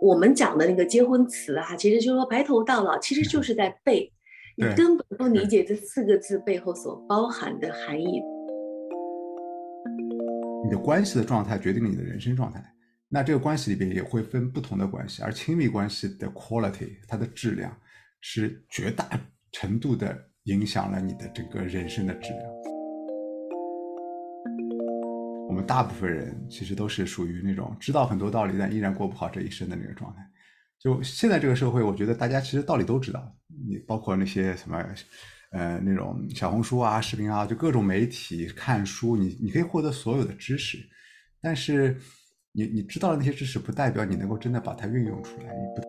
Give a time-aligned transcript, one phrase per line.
[0.00, 4.12] 我们讲的那个结婚词啊，其实就是说白头到老，其实就是在背，
[4.56, 8.22] 你根本不理解这四个字背后所包含的含义。
[10.64, 12.62] 你的关系的状态决定了你的人生状态。
[13.08, 17.74] 那这个关系里边也会分不同的关系，而亲密关系的 quality，它的质量
[18.20, 19.08] 是绝大
[19.52, 22.55] 程度的影响了你的整个人生的质量。
[25.56, 30.20] 我们大部分人其实都是属于那种知道很多道理，但依然过不好这一生的那个状态。
[30.78, 33.34] 就现在这个社会，我觉得大家其实道理都知道，
[33.66, 34.76] 你包括那些什么，
[35.52, 40.76] 呃，那种小红书啊、视频啊，就各种媒体看书，你你可以获得所有的知识，
[41.40, 41.96] 但是
[42.52, 45.46] 你你知道的那些知识，不代表你能够真的把它运用出来。
[45.46, 45.80] 你不，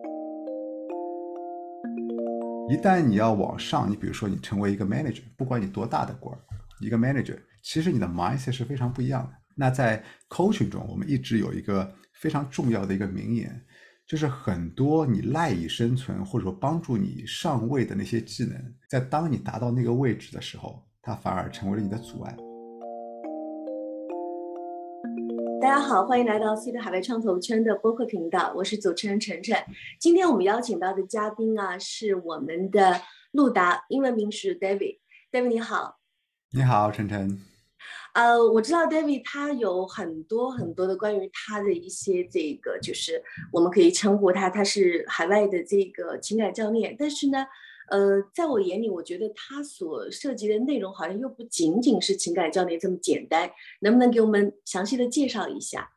[2.72, 6.40] 一旦你要往上，你比如说你成为一个 manager，不管你多大的官儿，
[6.80, 9.36] 一个 manager，其实你的 mindset 是非常不一样的。
[9.60, 13.60] 那在 coaching 中，我们一直有一个非常重要的一个名言，
[14.06, 18.56] 就是很多你赖以生存或者说帮助你上位的那些技能，
[18.88, 22.36] 在当你达到那个位置的时候，它反而成为了你的阻碍。
[25.60, 29.56] 大家好，欢迎来到 C 的海外创投圈的播客频道，我是主持人晨晨。
[29.98, 35.00] 今天我们邀请到的嘉宾啊，是我们的路达，英文名是 David。
[35.32, 35.98] David 你好，
[36.52, 37.47] 你好，晨晨。
[38.14, 46.96] 呃，我知道 David 他有很多很多的关于他的一些这个，就是我们可以称呼他，他是海外的这个情感教练。
[46.98, 47.46] 但是呢，
[47.90, 53.48] 呃，在我眼里，我觉得他所涉及的内容好像又不仅仅是情感教练这么简单。
[53.80, 55.88] 能不能给我们详细的介绍一下？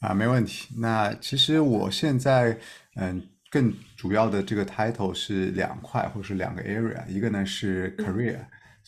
[0.00, 0.68] 啊，没问题。
[0.78, 2.58] 那其实我现在，
[2.96, 8.38] 嗯，更主要的这个 title 是两块或者是两个 area，一个呢是 career。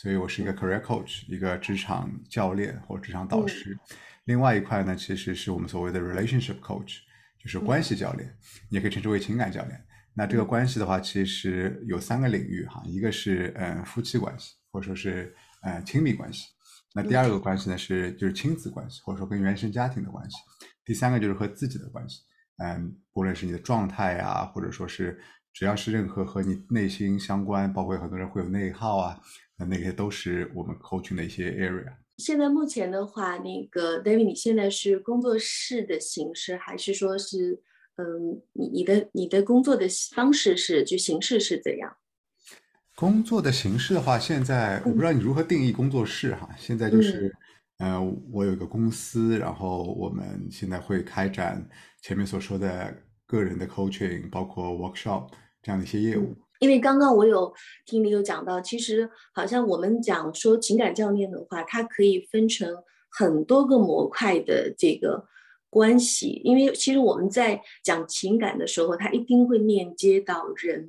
[0.03, 3.79] 所以我是一个 career coach，一个职场教练或职场导师。
[4.25, 6.97] 另外一块呢，其实是我们所谓的 relationship coach，
[7.41, 8.29] 就是关系教练，
[8.69, 9.81] 你也可以称之为情感教练。
[10.13, 15.33] 那这个关系的话，其实有三个领域哈，一个是嗯夫妻关系，或者说是
[15.63, 16.49] 呃亲密关系。
[16.93, 20.37] 那第二个关系呢是就是亲子关系，或者说跟原生家庭的关系。
[20.85, 22.23] 第三个就是和自己的关系，
[22.57, 25.21] 嗯，不论是你的状态啊，或者说是
[25.53, 29.21] 只要是任何和你内心相关，包括很多人会有内耗啊。
[29.65, 31.93] 那些都是我们 coaching 的一些 area。
[32.19, 37.61] 现在目前的话，那个 David，你现在是工作室的形式，还是说是，
[37.97, 41.97] 嗯，你你的你的工作的方式是就形式是怎样？
[42.95, 46.49] 工作的形式的话，现在我不知道你如何定义工作室哈。
[46.59, 47.35] 现在就是，
[47.79, 47.99] 呃，
[48.31, 51.67] 我有一个公司，然后我们现在会开展
[52.03, 52.95] 前面所说的
[53.27, 56.37] 个人的 coaching，包括 workshop 这样的一些业务。
[56.63, 57.53] 因为刚刚我有
[57.85, 62.73] 听你有讲到，其实好像我们讲说情感教练的话，它可以分成
[63.11, 65.27] 很多个模块的这个
[65.69, 66.41] 关系。
[66.45, 70.89] 因为其实我们在讲情感的时候，它一定会链接到人，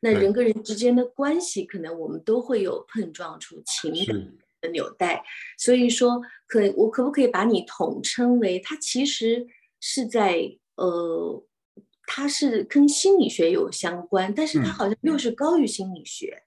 [0.00, 5.22] 那人跟人之间的关系，可能我们都会有碰撞出情感的纽带。
[5.56, 9.46] 所以说，可我可不可以把你统称为，它其实
[9.78, 11.44] 是在呃。
[12.14, 16.42] 它是跟心理学有相关，但是它好像又是高于心理学。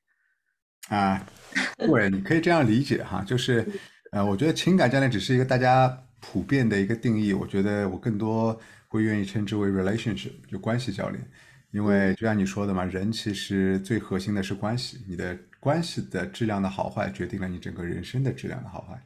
[0.90, 1.28] 啊，
[1.76, 3.68] 对，你可以这样理解哈，就是，
[4.12, 8.56] 呃，我觉得情感教练只是一个大家普遍的一个定义，我觉得我更多
[8.88, 11.28] 会愿意称之为 relationship，就关系教练，
[11.72, 19.04] 因为就像你说的嘛，人其实最核心的是关系，你的关系的质量的好坏，决定了你整个人生的质量的好坏。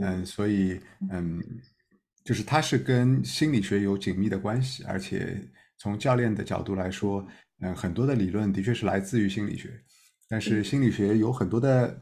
[0.00, 0.80] 嗯，所以，
[1.10, 1.38] 嗯，
[2.24, 5.38] 就是它是跟心理学有紧密的关系，而且。
[5.80, 7.26] 从教练的角度来说，
[7.62, 9.70] 嗯，很多的理论的确是来自于心理学，
[10.28, 11.98] 但是心理学有很多的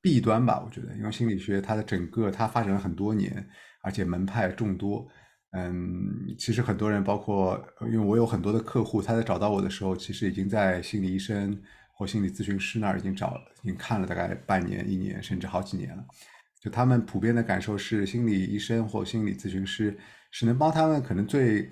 [0.00, 0.62] 弊端吧？
[0.64, 3.44] 我觉得，因为心理学它的整个它发展了很多年，
[3.82, 5.08] 而且门派众多，
[5.50, 5.82] 嗯，
[6.38, 7.60] 其实很多人，包括
[7.90, 11.60] 因为我有很多的客户，他在找到我的时候，其实已经在心理医生
[11.94, 16.04] 或心理咨询师那儿已经找了，已经看了大概半年、一年，甚至好几年了。
[16.60, 19.98] 就他们普遍的感受是，心理医生或心理咨询师
[20.30, 21.68] 是能帮他们可能最。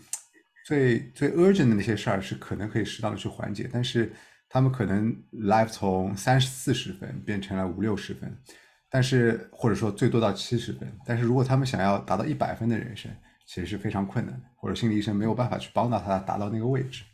[0.64, 4.10] 最最 urgent 的那些事儿是可能可以适当的去缓解，但是
[4.48, 8.34] 他们可能 life 从三四十分变成了五六十分，
[8.88, 13.14] 但是或者说最多到七十分，但是如果他们想要达到一百分的人生，
[13.46, 17.04] 其实是非常困难的，或者心理医生没有办法去帮到他达到那个位置，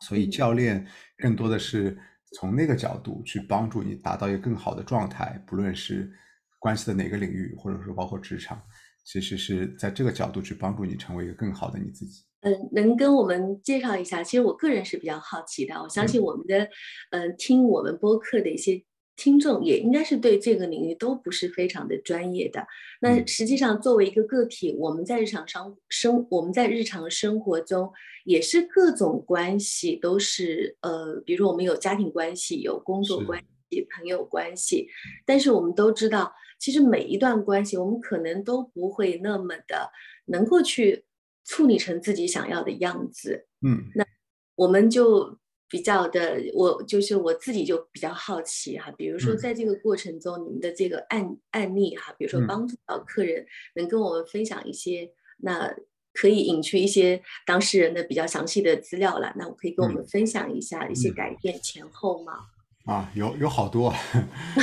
[0.00, 0.84] 所以教练
[1.18, 1.96] 更多的是
[2.32, 6.12] 从那个角度去帮助你达到一个更好的状态，不论是
[6.58, 8.60] 关系的哪个领域，或者说包括职场，
[9.04, 12.24] 其实是在这个角度去帮助你成为一个更好的你自己。
[12.40, 14.22] 嗯，能跟我们介绍一下？
[14.22, 15.74] 其实我个人是比较好奇的。
[15.82, 16.68] 我相信我们的，
[17.10, 18.82] 嗯，听我们播客的一些
[19.16, 22.66] 听众也应该是对这个领域都不是非常的专业的。
[23.00, 27.90] 那实际上，作为一个个体，我们在日常生生我们在日常生活中
[28.24, 33.40] 也是各种关系都是呃，比如我们有家庭关系，有工作关
[33.70, 34.86] 系，朋友关系。
[35.24, 36.30] 但是我们都知道，
[36.64, 39.90] 其实每一段关系，我们可能都不会那么的
[40.24, 41.04] 能够去
[41.44, 43.46] 处理成自己想要的样子。
[43.60, 44.06] 嗯，那
[44.54, 45.38] 我们就。
[45.66, 53.44] 比较的，我就是我自己就比较好奇哈，比如说在这个过程中，你们的这个案案例哈，比如说帮助到客人，
[53.74, 55.74] 能跟我们分享一些，那
[56.12, 59.34] 可以引去一些当事人的比较详细的资料了。
[59.36, 62.34] 那我可以跟我们分享一下一些改变前后吗？
[62.84, 63.94] 啊，有有好多，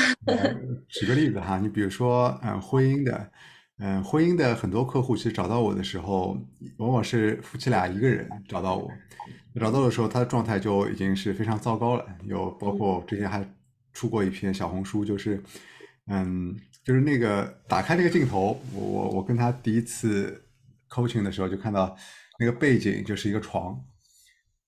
[0.88, 3.32] 举个例子哈，你比如说嗯，婚姻的，
[3.80, 6.38] 嗯，婚姻的很多客户其实找到我的时候，
[6.78, 8.92] 往往是夫妻俩一个人找到我。
[9.60, 12.06] 找到的时候，他的状态就已经是非常糟糕了。
[12.24, 13.44] 有包括之前还
[13.92, 15.44] 出过一篇小红书，就是，
[16.08, 20.46] 嗯，就是那个打开那个镜头，我我我跟他第一次
[20.90, 21.98] coaching 的时候，就看到
[22.40, 23.84] 那个背景就是一个床，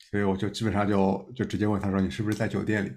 [0.09, 2.91] 所以我就基本上就就直接问他说：“你是不是在酒店里？”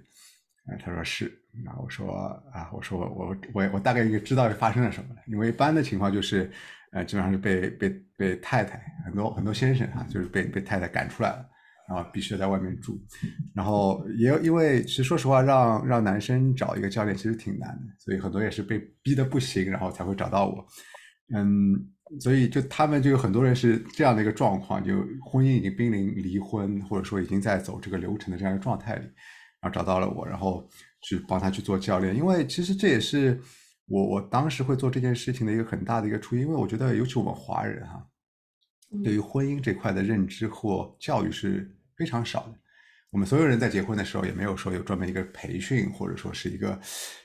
[0.68, 1.32] 哎，他说是。
[1.64, 2.12] 然后我说
[2.52, 6.50] ：“啊，我说我我我大概应该知道是发生了什么了，因为一般的情况就是，
[6.92, 11.46] 呃，基本上是被被被太太很多很多先生哈，就是被被太太赶出来了。”
[11.88, 13.00] 然后必须在外面住，
[13.54, 20.66] 然后也因为其实说实话，让让男生找一个教练其实挺难的，所以很多也是被逼的不行，然后才会找到我。
[21.32, 21.76] 嗯，
[22.18, 29.06] 所以就他们就有很多人是这样的一个状况，就婚姻已经濒临离婚，或者说已经在走这个流程的这样一个状态里，
[29.66, 30.66] 然后找到了我，然后
[31.02, 32.16] 去帮他去做教练。
[32.16, 33.40] 因为其实这也是
[33.86, 38.06] 我我当时会做这件事情的一个很大的一个初因，因为我觉得尤其我们华人哈，
[39.04, 41.72] 对于婚姻这块的认知或教育是。
[41.98, 42.58] 非常少的，
[43.08, 46.78] 我们所有人在结婚的时候也没有说有专门一个培训，或者说是一个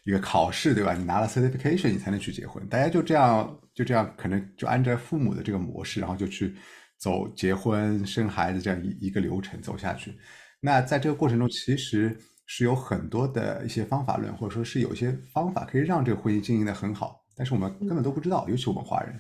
[0.06, 0.94] 一个考试，对吧？
[0.94, 2.66] 你拿了 certification，你才能去结婚。
[2.70, 6.56] 大家就这样就这样，可能就按照父母的这个模式，然后就去
[6.98, 10.18] 走结婚、生孩子这样一一个流程走下去。
[10.62, 12.18] 那在这个过程中，其实
[12.54, 18.46] 是有很多的一些方法论，或者说是有一些方法可以让这个婚姻经营的很好，但是我们根本都不知道。
[18.50, 19.18] 尤其我们华人，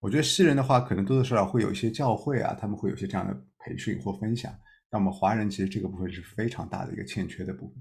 [0.00, 4.52] 我觉得西人的话，可能多多少少会有一些教会啊，他们会有一些这样的培训或分享。
[4.90, 7.76] 那我们华人其实这个部分是非常大的一个欠缺的部分，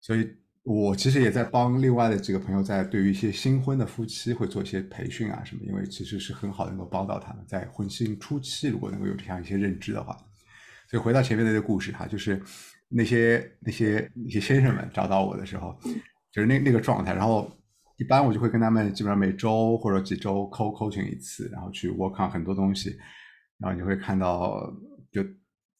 [0.00, 0.26] 所以
[0.62, 10.16] 我其实也在帮另外的几个朋友在对于一些新婚的夫妻会做一些培训啊什么，因为其实是很好能够帮到他们在婚庆初期如果能够有这样一些认知的话。
[10.90, 12.42] 所以回到前面的这个故事哈，就是
[12.88, 15.78] 那些那些那些先生们找到我的时候，
[16.32, 17.50] 就是那那个状态，然后
[17.96, 22.96] 一般我就会跟他们基本上每周或者几周 co coaching 一次，然后去 work on 很多东西，
[23.58, 24.72] 然后你会看到
[25.10, 25.22] 就。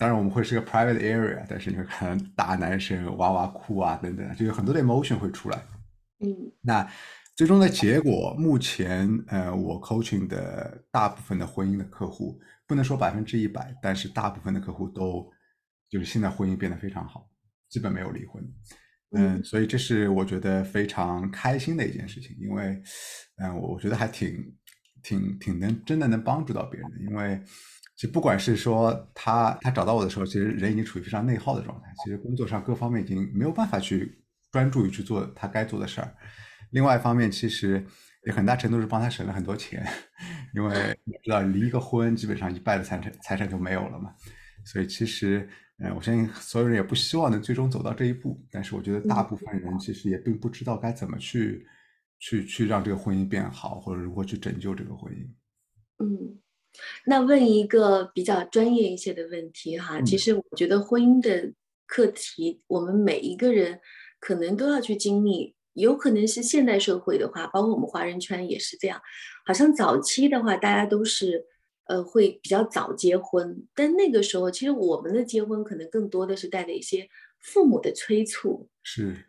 [0.01, 5.59] 当然我们会是个 private area，但是你会看到大男生哇哇哭啊等等，就有很多的 emotion 会出来。
[6.21, 6.89] 嗯，那
[7.35, 15.29] 最终的结果，目前呃我 coaching 的大部分的婚姻的客户，不能说百分之一百，但是大部分的客户都
[15.89, 17.29] 就是现在婚姻变得非常好，
[17.69, 18.43] 基本没有离婚。
[19.11, 22.83] 嗯，所以这是我觉得非常开心的一件事情，因为
[23.37, 24.55] 嗯我觉得还挺
[25.03, 27.41] 挺挺能真的能帮助到别人的，因为。
[28.01, 31.89] 其实不管是说他他找到我的时候，其实人已经处于非常内耗的状态。
[32.05, 36.15] 其实工作上各方面已经没有办法去专注于去做他该做的事儿。
[36.71, 37.85] 另外一方面，其实
[38.25, 39.85] 也很大程度是帮他省了很多钱，
[40.55, 44.15] 因为你知道离一个婚，基本上一半的财产财产就没有了嘛。
[44.65, 45.49] 所以其实，
[45.81, 48.41] 嗯，我相信所有人也不希望能最终走到这一步。
[48.51, 51.67] 但是我觉得大部分人其实也并不知道该怎么去
[52.19, 55.27] 去去让这个婚姻变好，或者如何去拯救这个婚姻。
[56.05, 56.39] 嗯。
[57.07, 61.53] 那问一个比较专业一些的问题哈，其实我觉得婚姻的
[61.87, 63.81] 课题，我们每一个人
[64.21, 65.55] 可能都要去经历。
[65.75, 69.01] 有可能是现代社会的话，包括我们华人圈也是这样。
[69.47, 71.45] 好像早期的话，大家都是
[71.89, 77.09] 呃会比较早结婚，但那个时候其实我们的结婚可能更多的是带着一些
[77.41, 78.69] 父母的催促。
[78.83, 79.27] 是，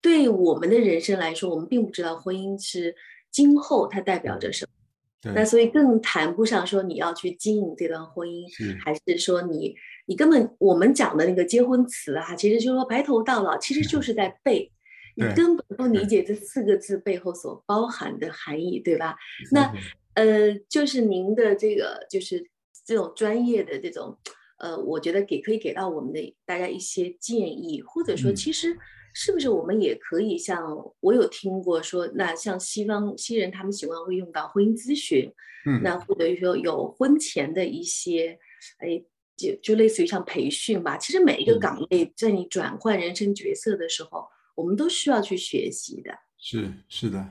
[0.00, 2.94] 对我们的人生来说，我们并不知道婚姻是
[3.30, 5.32] 今后它代表着什么。
[5.34, 5.44] 那。
[5.44, 8.46] 所以更谈不上说你要去经营这段婚姻，
[8.84, 9.74] 还是说你
[10.06, 14.70] 你根本我们讲的那个结婚词啊，其实就是说白头到老，其实就是在背，
[15.14, 19.16] 你根本不理解这四个字背后所包含的含义，对吧？
[19.52, 19.72] 那
[20.14, 22.50] 呃，就是您的这个就是
[22.84, 24.18] 这种专业的这种
[24.58, 28.78] 呃，我觉得给可以给到我们的大家一些建议，或者说其实。
[29.14, 35.30] 是不是我们也可以像我有听过说，那像西方西人他们喜欢会用到婚姻咨询，
[35.66, 38.38] 嗯，那或者说有婚前的一些，
[38.78, 39.04] 哎，
[39.36, 40.96] 就就类似于像培训吧。
[40.96, 46.10] 其实每一个岗位在你转换人生角色的时候，我们都需要去学习的。
[46.38, 47.26] 是是的。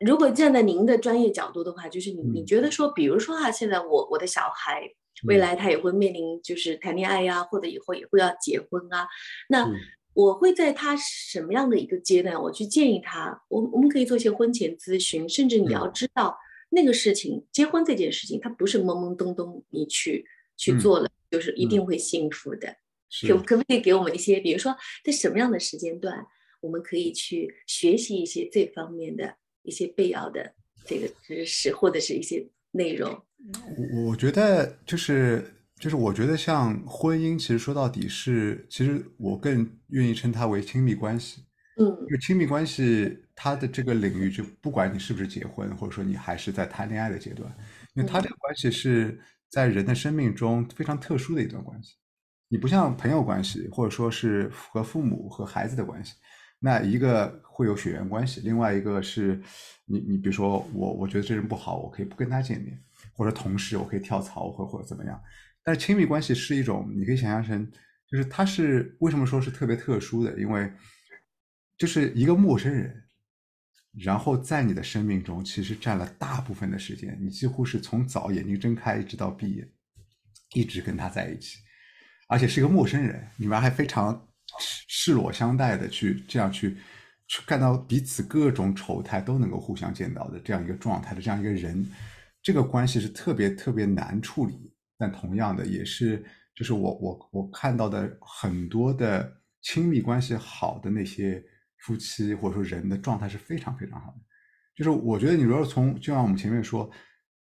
[0.00, 4.90] 如果站在您的专业角度的话，就是你你觉得说，比如说哈，现在我我的小孩
[5.24, 9.06] 未来他也会面临就是谈恋爱呀，或者以后也会要结婚啊，
[9.50, 9.70] 那
[10.14, 16.36] 我会在他什么样的一个阶段，我去建议他，我我们可以做一些婚前咨询，甚至你要知道
[16.70, 20.24] 那个事情，结婚这件事情，它不是懵懵懂懂你去
[20.56, 22.74] 去做了，就是一定会幸福的。
[23.28, 26.26] 可可不可以给我们一些，比如说在什么样的时间段，
[26.60, 29.34] 我们可以去学习一些这方面的？
[29.70, 30.52] 一些必要的
[30.84, 33.08] 这个知识或者是一些内容，
[33.94, 35.44] 我我觉得就是
[35.78, 41.44] 就是我觉得像婚姻，其实说到底是，其实我更愿意称它为亲密关系。
[41.78, 47.48] 嗯，因为亲密关系它的这个领域，就不管你是不是结婚，或者说你还是在谈恋爱的阶段，
[47.94, 49.16] 因为它这个关系是
[49.48, 51.94] 在人的生命中非常特殊的一段关系。
[52.48, 56.14] 你不像朋友关系，或者说是和父母和孩子的关系。
[56.62, 59.40] 那一个会有血缘关系，另外一个是
[59.86, 62.78] 你你比如说我我觉得这人不好，我可以不跟他见面，
[63.14, 65.18] 或者同事我可以跳槽或或者怎么样。
[65.64, 67.66] 但是亲密关系是一种，你可以想象成，
[68.06, 70.38] 就是他是为什么说是特别特殊的？
[70.38, 70.70] 因为
[71.78, 73.04] 就是一个陌生人，
[73.98, 79.66] 然后在你的生命中其实占了大部分的时间，你几乎是从早眼睛睁开一直到闭眼，
[80.52, 81.58] 一直跟他在一起，
[82.28, 84.26] 而且是一个陌生人，你们还非常。
[84.58, 86.76] 视裸相待的去这样去
[87.28, 91.86] 去看到彼此各种丑态都能够互相见到的这样一个状态的这样一个人，
[92.42, 101.42] 这个关系是特别特别难处理，但同样的也是就是我我我看到的很多的亲密关系好的那些
[101.78, 104.18] 夫妻或者说人的状态是非常非常好的，
[104.74, 106.90] 就是我觉得你如果从就像我们前面说，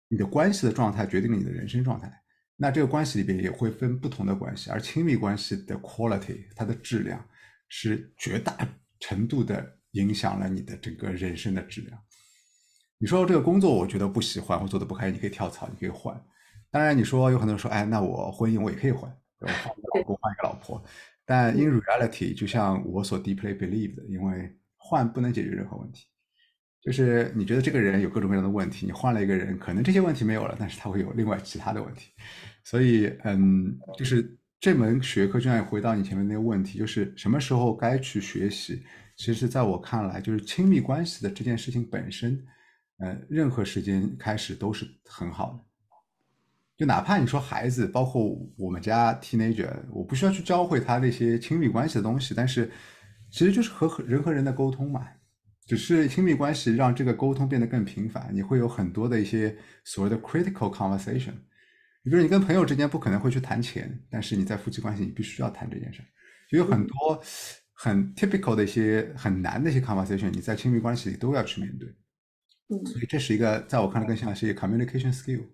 [0.09, 2.11] 你的关系的状态决定了你的人生状态。
[2.57, 7.25] 那这个关系里边也会分不同的关系，而亲密关系的 quality，它的质量
[7.69, 8.57] 是绝大
[9.01, 11.99] 程度的影响了你的整个人生的质量。
[12.99, 16.19] 你说这个工作我觉得不喜欢，我做的不开心，你可以跳槽，你可以换。
[16.71, 20.83] 当然你说有很多人说，哎，那我婚姻我也可以换，我换一个老公，换一个老婆。
[21.25, 26.07] 但 in reality，就像我所 deeply believe 的，因为换不能解决任何问题。
[26.85, 32.11] 就是你觉得这个人有各种各样的问题，你换了一个人，可能这些问题没有了，但是他会有另外其他的问题。
[32.63, 38.83] 所以，嗯，就是这门学科，就像回到你前面那个问题，就是什么时候该去学习？
[39.17, 42.39] 其实，在我看来，就是亲密关系的这件事情本身，
[42.99, 45.61] 呃，任何时间开始都是很好的。
[46.77, 52.71] 就哪怕你说孩子，包括我们家 teenager，我不需要去教会他那些亲密关系的东西，但是
[53.31, 55.07] 其实就是和人和人的沟通嘛。
[55.67, 61.33] 只是亲密关系让这个沟通变得更频繁，你会有很多的一些所谓的 critical conversation。
[62.03, 66.03] 比如你跟朋友之间不可能会去谈钱，但是你在夫妻关系你必须要谈这件事，
[66.51, 67.19] 就有很多
[67.73, 71.89] 很 typical 的一些很难的一些 conversation，你在亲密关系里都要去面对。
[72.69, 75.47] 嗯，所以这是一个在我看来更像是一个 communication skill，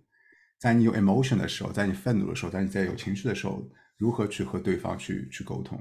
[0.59, 5.79] 在你有 emotion 的时候，在你愤怒的时候，在你在有情绪的时候，如何去和对方去去沟通。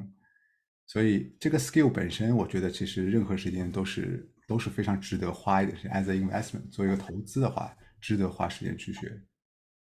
[0.91, 5.91] 所以这个 skill 本身，我觉得其实任何时间都是都是非常值得花一点时间。
[5.91, 9.21] as a investment，做一个投资的话，值得花时间去学，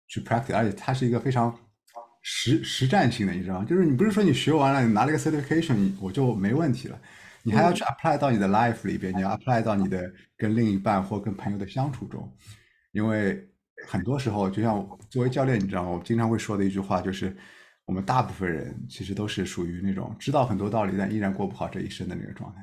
[0.06, 0.54] 去 practice。
[0.54, 1.58] 而且它是一个非常
[2.20, 3.64] 实实战性的，你知道吗？
[3.64, 7.00] 就是你不是说你学完了，你拿了一个 certification，我就没问题了。
[7.42, 12.30] 你还要去 apply 到你的 life 里边，你要 apply 到你的跟另一半或跟朋友的相处中。
[12.92, 13.42] 因为
[13.87, 15.88] 很多时候，就像作为教练，你知道吗？
[15.88, 17.34] 我经常会说的一句话就是。
[17.84, 22.60] 我们大部分人其实都是属于那种知道很多道理，但依然过不好这一生的那个状态。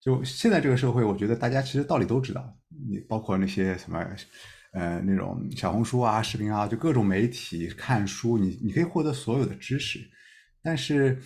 [0.00, 2.54] 就现在这个社会，我觉得大家其实道理都知道，
[2.88, 3.98] 你包括那些什么，
[4.72, 10.00] 呃，那种小红书啊、视频啊，就各种媒体看书，你你可以获得所有的知识，
[10.62, 11.18] 但是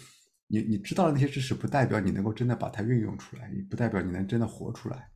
[0.47, 5.09] 你你知道的那些知识，不代表你能够真的把它运用出来，也不代表你能真的活出来。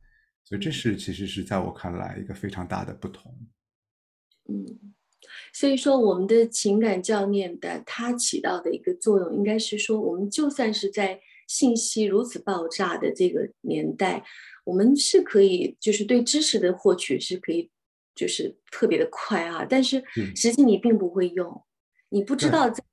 [0.43, 3.33] 所以这是其实是在我看来一个非常大的不同。
[4.49, 4.92] 嗯。
[5.53, 14.23] 所以说，我们的情感教练的它起到的一个作用，应该是说，我们就算是在信息如此爆炸的这个年代，
[14.63, 17.69] 我们是可以，就是对知识的获取是可以，
[18.15, 19.65] 就是特别的快啊。
[19.69, 20.03] 但是
[20.35, 21.63] 实际你并不会用，
[22.09, 22.83] 你不知道在，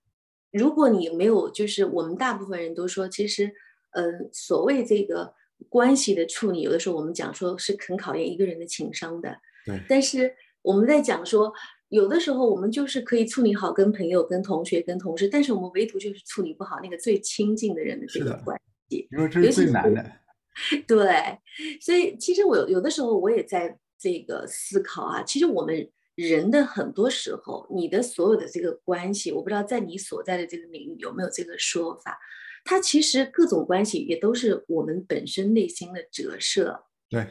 [0.51, 3.51] 如果你没有，就是我们大部分人都说，其实，
[3.93, 5.33] 呃，所谓这个
[5.69, 9.39] 关系的处理，有的时候我们讲说是很考验一个人的情商的。
[9.65, 9.81] 对。
[9.89, 11.53] 但是我们在讲说。
[11.91, 20.13] 有的时候我们就是可以处理好跟朋友、跟同学、跟同事，但是我们唯独就是处理不好那个最亲近的人的这个关系，因为这是最难的。
[20.87, 21.39] 对，
[21.81, 32.19] 所以其实我有有的时候我也在这个思考啊，其实我们人的很多时候，你的所有的这个关系，我不知道在你所在的这个领域有没有这个说法，
[32.65, 36.85] 它其实各种关系也都是我们本身内心的折射。
[37.09, 37.27] 对，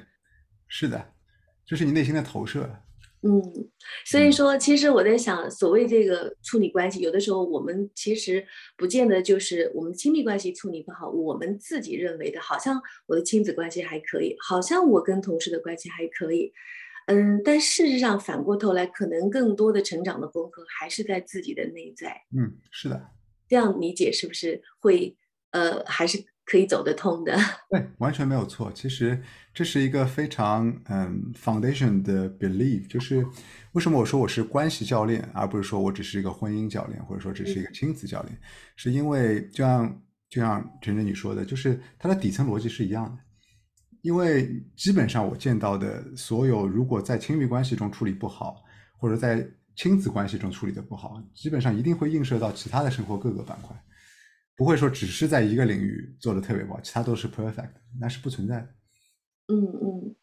[0.67, 1.13] 是的，
[1.65, 2.69] 就是你内心的投射。
[3.21, 3.41] 嗯，
[4.05, 8.45] 所以说，其实我在想，所谓这个处理关系，有的时候我们其实
[8.77, 16.53] 不见得就是我们亲密关系处理不好，我们自己认为的，好像我的亲子关系还可以，好像我跟同事的关系还可以，
[17.07, 22.21] 嗯，但事实上反过头来，可能更多的成长的功课还是在自己的内在。
[22.37, 23.05] 嗯，是的，
[23.49, 25.17] 这样理解是不是会
[25.51, 26.23] 呃，还是？
[26.49, 27.37] 可以走得通的，
[27.69, 28.71] 对，完全没有错。
[28.73, 29.21] 其实
[29.53, 33.23] 这是一个非常嗯 foundation 的 belief，就是
[33.73, 38.35] 为什么我说我是关系教练，而不是说我只是一个婚姻教练，或者说只是一个亲子教练，
[38.75, 43.17] 是因为就像就像陈晨你说的，就是它的底层逻辑是一样的。
[44.01, 48.63] 因为基本上我见到的所有，如果在亲密关系中处理不好，
[48.97, 53.79] 或者在亲子关系中处理的不好，基本上一定会映射到其他的生活各个板块。
[54.59, 58.67] 不会说只是在一个领域做的特别不好，其他都是 perfect，那是不存在的。
[59.47, 60.15] 嗯嗯，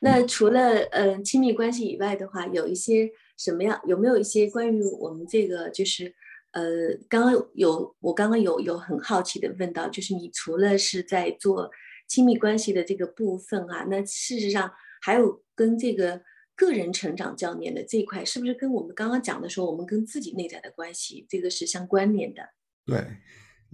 [0.00, 3.78] 那除了呃亲密关系以外的话，有一些什么样？
[3.86, 6.10] 有没有一些关于我们这个就是
[6.52, 11.70] 呃，刚刚有我刚刚有有很好奇的问到，就是你除了是在做
[12.08, 14.72] 亲密关系的这个部分啊，那事实上
[15.02, 16.22] 还有跟这个
[16.56, 22.42] 个人成长教练的这一块，是不是跟我们刚刚讲的说我们跟自己内在的关系这个是相关联的？
[22.86, 23.04] 对。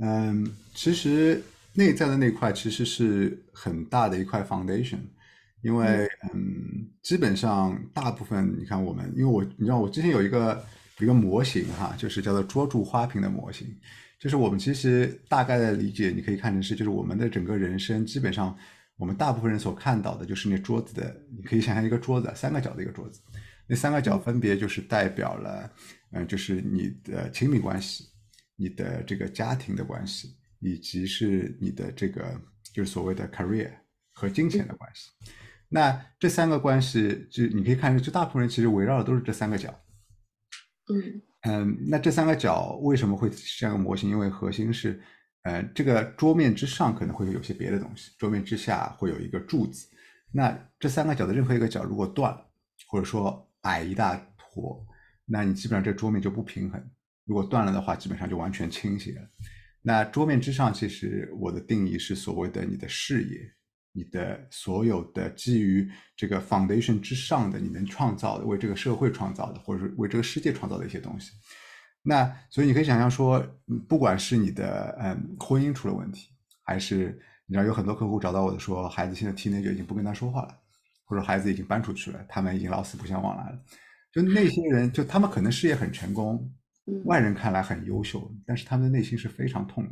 [0.00, 1.42] 嗯，其实
[1.74, 4.98] 内在的那块其实是很大的一块 foundation，
[5.62, 10.64] 因为嗯，基本上大部分你看我们，因为我你知道我之前有一个
[11.00, 13.66] 一个模型哈，就是叫做捉住花瓶的模型，
[14.20, 18.56] 就是我们其实大概的理解，你可以看成是就是我们的整个人生，基本上
[18.96, 23.20] 我们大部分人所看到的就是那桌子的，你可以想象一个桌子，三个角的一个桌子，
[23.66, 25.70] 那三个角分别就是代表了，
[26.12, 28.04] 嗯，就是你的亲密关系。
[28.60, 32.38] 你的这个家庭的关系，以及是你的这个
[32.74, 33.70] 就是所谓的 career
[34.12, 35.10] 和金钱的关系，
[35.68, 39.72] 那这三个关系，就你可以看出，就大部分人其实围绕的都是这三个角。
[40.90, 44.10] 嗯嗯，那这三个角为什么会这样个模型？
[44.10, 45.00] 因为核心是，
[45.42, 49.86] 呃，这个桌面之上可能会有些别的东西，桌面之下会有一个柱子。
[50.32, 52.50] 那这三个角的任何一个角如果断了，
[52.88, 54.84] 或者说矮一大坨，
[55.24, 56.90] 那你基本上这桌面就不平衡。
[57.28, 59.28] 如果断了的话，基本上就完全倾斜了。
[59.82, 63.38] 那桌面之上，其实我的定义是所谓的你的事业，
[63.92, 65.86] 你的所有的基于
[66.16, 71.32] 这个 foundation 之上的，你能创造的，为这个社会创造的，或者是为这个世界创造的一些东西。
[72.02, 73.38] 那所以你可以想象说，
[73.86, 76.30] 不管是你的嗯婚姻出了问题，
[76.62, 80.58] 还是你知道有很多客户找到我的说，孩子现在 teenager 已经不跟他说话了，
[81.04, 83.58] 或者孩子已经搬出去了，他们已经老死不相往来了。
[84.12, 86.50] 就那些人，就他们可能事业很成功。
[87.04, 89.90] 外人看来很优秀，但是他们的内心是非常痛的。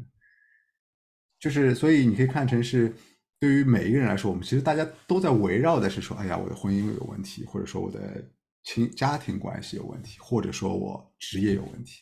[1.38, 2.92] 就是，所以你可以看成是，
[3.38, 8.24] 对于每一个人来说，我们其实大家都在围绕的是说，哎呀，我的婚姻有问题，或者说我的
[8.64, 12.00] 亲家庭关系有问题，或者说我职业有问题。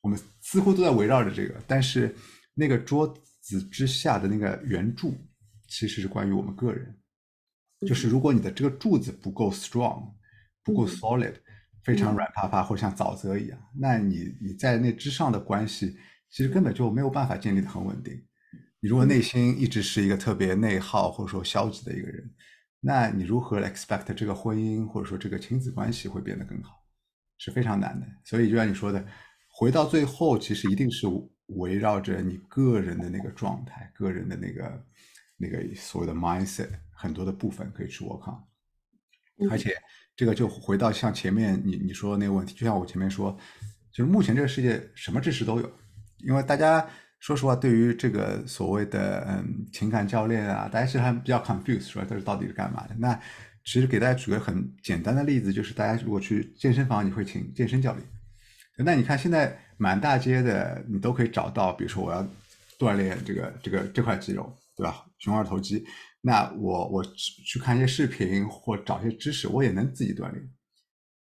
[0.00, 2.14] 我们似乎都在围绕着这个，但是
[2.54, 3.06] 那个桌
[3.40, 5.14] 子之下的那个圆柱，
[5.68, 6.96] 其实是关于我们个人。
[7.86, 10.12] 就是如果你的这个柱子不够 strong，
[10.62, 11.34] 不够 solid。
[11.82, 15.96] 非常软趴趴，或者像沼泽一样，那你你在那之上的关系，
[16.30, 18.14] 其实根本就没有办法建立的很稳定。
[18.78, 22.32] 你如果内心一直是一个特别内耗或者说消极的一个人，
[22.80, 26.84] 那你如何 expect 这个婚姻或者说这个亲子关系会变得更好，
[27.38, 28.06] 是非常难的。
[28.24, 29.04] 所以就像你说的，
[29.48, 31.06] 回到最后，其实一定是
[31.46, 34.86] 围绕着你个人的那个状态、个人的那个
[35.36, 39.74] 那个所谓的 mindset 很多的部分可以去 work on，而且。
[40.14, 43.36] 这个就回到像前面你你说的那个问题，就像我前面说，
[43.92, 45.72] 就是目前这个世界什么知识都有，
[46.18, 46.86] 因为大家
[47.18, 52.94] 说实话，对于这个所谓的嗯情感教练啊，大家其实还比较 confused，说这是到底是干嘛的？
[52.98, 53.18] 那
[53.64, 58.06] 其实给大家举个很简单的例子，就是大家如果去健身房，你会请健身教练，
[58.76, 62.26] 那你看现在满大街的你都可以找到，比如说我要
[62.78, 65.04] 锻炼这个这个这块肌肉，对吧？
[65.18, 65.84] 胸二头肌。
[66.24, 67.04] 那我我
[67.44, 70.50] 去看一些视频或找一些知识，我也能自己锻炼。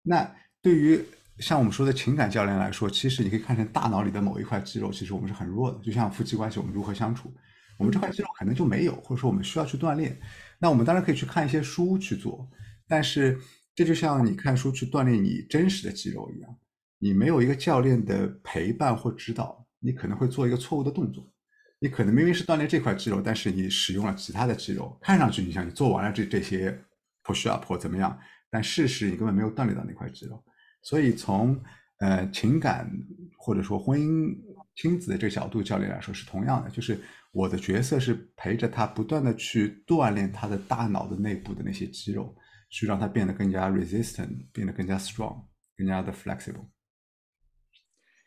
[0.03, 0.29] 那
[0.61, 1.00] 对于
[1.38, 5.79] 像我们说的情感教练来说，其实你可以看成大脑里的某一块肌肉，其实我们是很弱的。
[5.83, 7.33] 就像夫妻关系，我们如何相处，
[7.79, 10.20] 我们这块肌肉可能就没有，或者说我们需要去锻炼。
[10.59, 12.50] 那我们当然可以去看一些书去做，
[12.88, 13.38] 但是
[13.76, 16.59] 这就像你看书去锻炼你真实的肌肉一样，
[16.98, 21.33] 你没有一个教练的陪伴或指导，你可能会做一个错误的动作。
[21.82, 26.78] 你可能明明是锻炼这块肌肉，但是你使用了其他的肌肉，看上去你像你做完了这这些
[27.24, 28.16] push up 或怎么样，
[28.50, 30.44] 但事实你根本没有锻炼到那块肌肉。
[30.82, 31.58] 所以从
[31.98, 32.90] 呃情感
[33.38, 34.36] 或者说婚姻
[34.76, 37.00] 亲子的这个角度教练来说是同样的，就是
[37.32, 42.36] 我的角色是陪着他不断的去锻炼他的大脑的内部的那些肌肉，
[42.70, 45.44] 去让他变得更加 resistant，变得更加 strong，
[45.76, 46.68] 更加的 flexible。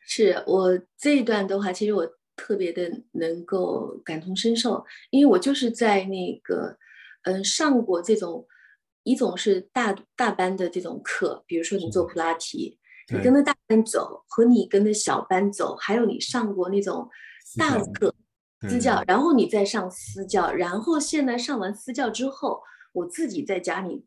[0.08, 6.78] 是我这一段的话，其实我特别的能够感同身受，因为我就是在那个
[7.24, 8.48] 嗯上过这种
[9.04, 12.80] 一种是大大班的这种课，比如说你做普拉提。
[13.10, 17.08] 你跟着大班走，和你跟着小班走，还有你上过那种
[17.58, 18.16] 大课
[18.62, 22.62] 私教，然后你再上私教，然后现在上完私教之后，
[22.94, 24.06] 我自己在家里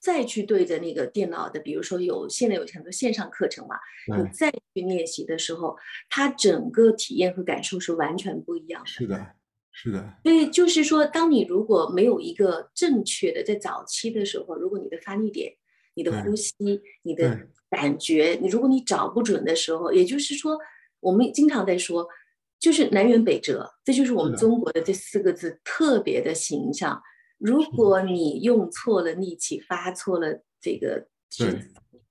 [0.00, 3.76] 再去对着那个电脑的，比如说有现在有很多线上课程嘛，
[4.16, 5.76] 你再去练习的时候，
[6.08, 8.88] 它整个体验和感受是完全不一样的。
[8.88, 9.26] 是的，
[9.70, 10.14] 是的。
[10.22, 15.52] 所以就是说，当你如果没有一个正确的在早期的时候，如果你的发力点、
[15.94, 16.54] 你的呼吸、
[17.02, 20.58] 你的感觉，你如果你找不准的时候，也就是说，
[21.00, 22.08] 我们经常在说，
[22.58, 27.02] 就是南辕北辙，这就是我们中国的这四个字特别的形象。
[27.40, 31.06] 如果你用错了力气，发错了这个，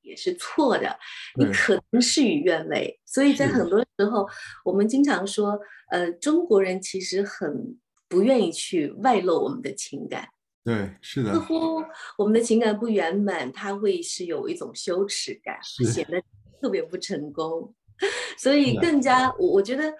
[0.01, 0.97] 也是错的，
[1.37, 2.99] 你可能事与愿违。
[3.05, 4.27] 所以在很多时候，
[4.65, 5.59] 我们经常说，
[5.91, 10.27] 呃，中国人其实很不愿意去外露我们的情感。
[10.63, 11.31] 对，是的。
[11.33, 11.83] 似乎
[12.17, 16.19] 我们的情感不圆满，他会是有一种羞耻感，显得
[16.59, 17.73] 特别不成功。
[18.37, 19.93] 所以更加，我我觉得，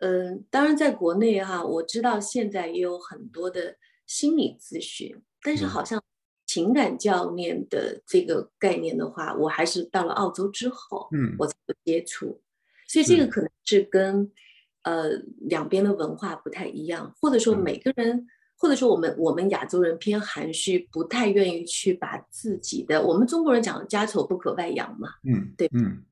[0.00, 3.74] 嗯，当然在国内哈，我知道现在也有很多的
[4.06, 6.02] 心理咨询，但是好像
[6.46, 12.40] 情感教练的这个概念的话，我还是到了澳洲之后，嗯，我才有接触。
[12.88, 14.30] 所以这个可能是跟
[14.82, 18.26] 呃两边的文化不太一样，或者说每个人。
[18.58, 23.04] 或者说，我们我们亚洲人偏含蓄，不太愿意去把自己的。
[23.06, 26.02] 我们中国人讲“家丑不可外扬”嘛，嗯，对，嗯，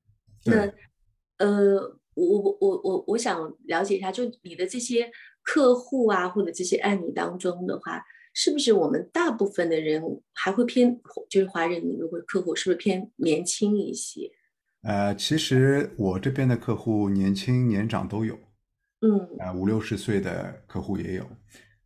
[0.44, 0.70] 那
[1.38, 5.10] 呃，我我我我我想了解一下，就你的这些
[5.44, 8.02] 客户啊，或者这些案例当中的话，
[8.32, 10.02] 是不是我们大部分的人
[10.32, 10.98] 还会偏，
[11.30, 14.28] 就是华人如果客户是不是偏年轻一些？
[14.82, 18.38] 呃，其实我这边的客户年轻年长都有，
[19.00, 21.26] 嗯，啊，五六十岁的客户也有。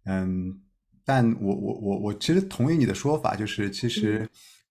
[0.07, 0.61] 嗯，
[1.05, 4.27] 但我我我我其实同意你的说法，就是其实，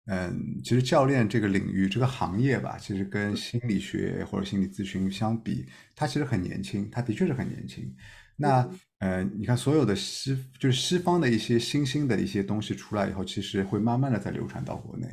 [0.06, 7.94] 嗯，其实教练这个领域这个行业吧，其实跟心理学或者心理咨询相比，它其实很年轻，它的确是很年轻。
[8.36, 8.68] 那，
[8.98, 15.06] 呃，你看所有的西就是西方的一些新兴的一些东西出来以后，其实会慢慢的在流传到国内，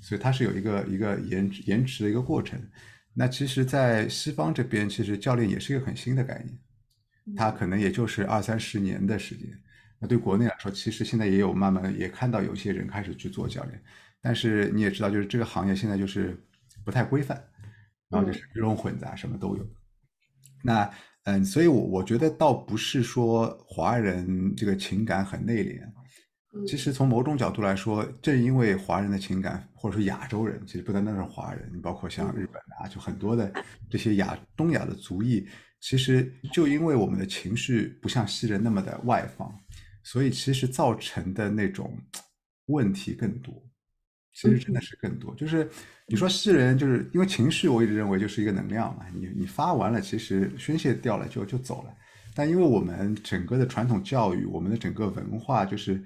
[0.00, 2.60] 所以它是有一个一个延延迟的一个过程。
[3.12, 6.58] 那其实，在西方这边，其实教练也是一个很新的概念。
[7.36, 9.48] 它可能也就是二三十年的时间，
[9.98, 13.82] 那对国内来说，其实现在也有慢慢也看到有些人开始去做教练，
[14.20, 16.38] 但是你也知道，就是这个行业现在就是
[16.84, 17.42] 不太规范，
[18.10, 19.66] 然后就是鱼龙混杂，什么都有。
[20.62, 20.90] 那
[21.24, 25.80] 嗯，所以我我觉得倒不是说华人这个情感很内敛，
[26.66, 33.52] 其实从某种角度来说，正因为华人的情感，或者说亚洲人，其实不单单是华人，你包括像日本啊，就很多的
[33.90, 35.46] 这些亚东亚的族裔。
[35.80, 39.52] 其实就因为我们的情绪不像西人那么的外放，
[40.02, 41.94] 所以其实造成的那种
[42.66, 43.54] 问题更多。
[44.34, 45.34] 其实真的是更多。
[45.36, 45.68] 就是
[46.06, 49.06] 你说诗人就是因为情绪，我一直认为就是一个能量嘛。
[49.14, 51.94] 你你发完了，其实宣泄掉了就就走了。
[52.34, 56.04] 但因为我们整个的传统教育，我们的整个文化就是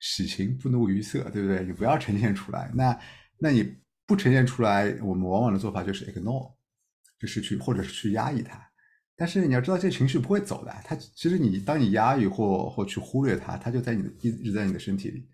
[0.00, 1.62] 喜情不怒于色，对不对？
[1.62, 2.70] 你不要呈现出来。
[2.74, 2.98] 那
[3.38, 3.76] 那你
[4.06, 6.50] 不呈现出来，我们往往的做法就是 ignore，
[7.20, 8.58] 就是去或者是去压抑它。
[9.14, 10.74] 但是你要知道，这情绪不会走的。
[10.84, 15.28] 它其实你当你压抑或或去忽略它，它就在你的一直在你的身体里。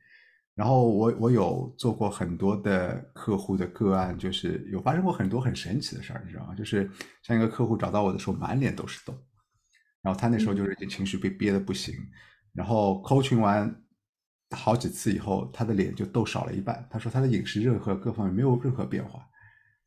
[0.55, 6.55] 然后我我有做过很多的客户的个案，就是有发生过很多很神奇的事儿，你知道吗？
[6.55, 6.89] 就是
[7.23, 9.13] 像一个客户找到我的时候，满脸都是痘，
[10.01, 11.95] 然后他那时候就是情绪被憋得不行，
[12.53, 13.83] 然后 coaching 完
[14.51, 16.87] 好几次以后，他的脸就痘少了一半。
[16.89, 19.27] 他说他的饮食任何各方面没有任何变化。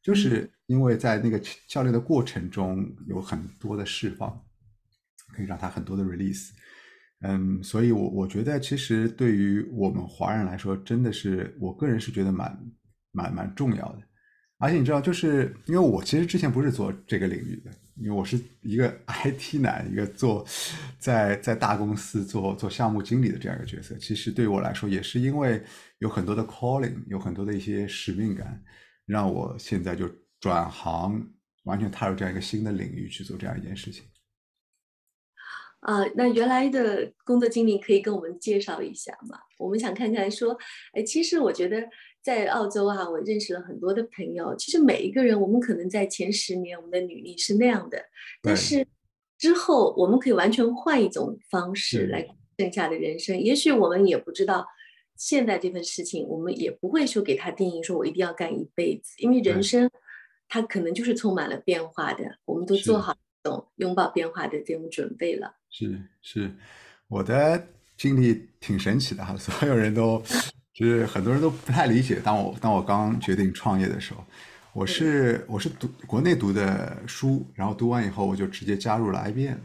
[0.02, 4.42] 就是因为在那个教练的过程中有很多的释放，
[5.34, 6.52] 可以让他很多的 release，
[7.22, 12.58] 嗯，所以我我觉得其实对于我们华人来说，真的是我个人是觉得蛮
[13.12, 14.00] 蛮蛮重要的。
[14.60, 18.90] 而且你知道，就是因为我其实之前不是做这个领域的，因为我是一个
[19.24, 20.44] IT 男，一个做
[20.98, 23.96] 在在大公司做做项目经理的这样一个角色。
[24.00, 25.62] 其实对于我来说，也是因为
[26.00, 28.62] 有很多的 calling，有很多的一些使命感。
[29.06, 30.06] 让我现在就
[30.40, 31.26] 转行，
[31.64, 34.04] 完全踏入这样一个新的领域去做这样一件事情。
[35.82, 39.38] 啊，那原来的工作经历可以跟我们介绍一下吗？
[39.58, 40.58] 我们想看看说，
[40.94, 41.82] 哎，其实我觉得
[42.22, 44.56] 在澳洲啊，我认识了很多的朋友。
[44.56, 48.04] 其实每一个人，我们可能在前十年，我们的履历是那样的，
[48.42, 48.86] 但是
[49.38, 53.40] 之后我们可以完全换一种方式来剩下的人生。
[53.40, 54.66] 也许我们也不知道，
[55.16, 59.90] 现在这份事情，我们也不会说给他定义，说我一定要干一辈子，因为人生
[60.50, 62.24] 它可能就是充满了变化的。
[62.46, 65.54] 我们都做好这种拥抱变化的这种准备了。
[65.70, 66.52] 是是，
[67.08, 70.22] 我的经历挺神奇的哈，所有人都
[70.74, 72.20] 就是很多人都不太理解。
[72.24, 74.24] 当我当我刚决定创业的时候，
[74.74, 79.58] 我是我是读国内读的书，然后读完以后我就直接加入了 IBM，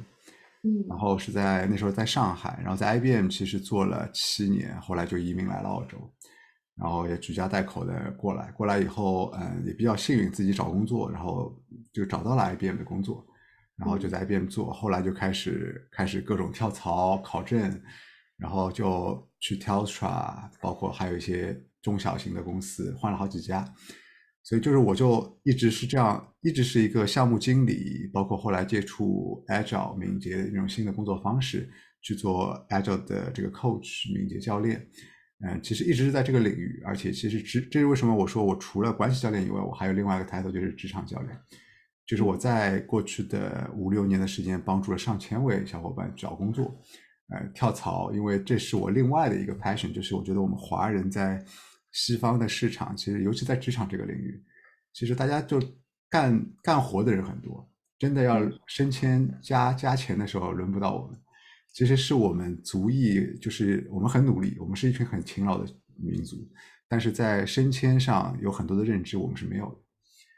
[0.62, 5.98] 嗯，然后是在那时候在上海，然后在 IBM 其实做了七年，后来就移民来了澳洲，
[6.76, 11.54] 然后也举家带口的过来，过来以后，嗯，也比较幸运自己找工作，然后
[11.92, 13.26] 就找到了 IBM 的工作。
[13.76, 17.80] 然后就在 IBM 做，后来就开始开始各种跳槽考证，
[18.36, 23.64] 然后就去 Telstra，包括还有一些中小型的公司，换了好几家。
[24.44, 31.70] 所以就是我就一直是这样，一直是一个项目经理，包括后来接触 Agile 敏捷的那种新的工作方式，
[32.02, 34.84] 去做 Agile 的这个 coach 敏捷教练。
[35.44, 41.36] 嗯，其实一直是在这个领域，而且其实职这是为什么我说我除了关系教练以外，我还有另外一个 title 就是职场教练。
[42.06, 46.76] 就是我在过去的五六年的时间，帮助了上千位小伙伴找工作，
[47.28, 51.42] 呃，跳槽，因为这是我另外的一个 passion，就是我觉得我们华人在
[51.92, 54.42] 西方的市场，其实尤其在职场这个领域，
[54.92, 55.60] 其实大家就
[56.10, 57.66] 干干活的人很多，
[57.98, 61.18] 真的要升迁加加钱的时候，轮不到我们。
[61.72, 65.64] 其实是我们足以，就是我们很努力，我们是一群很勤劳的
[65.96, 66.36] 民族，
[66.86, 69.81] 但是在升迁上有很多的认知，我们是没有的。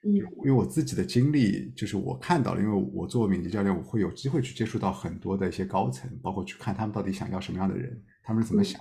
[0.07, 8.79] 嗯，因为我自己的经历，就是我看到了，因为我做敏捷教练，我会有机会去接触到很多的一些高层，包括去看他们到底想要什么样的人，他们是怎么想。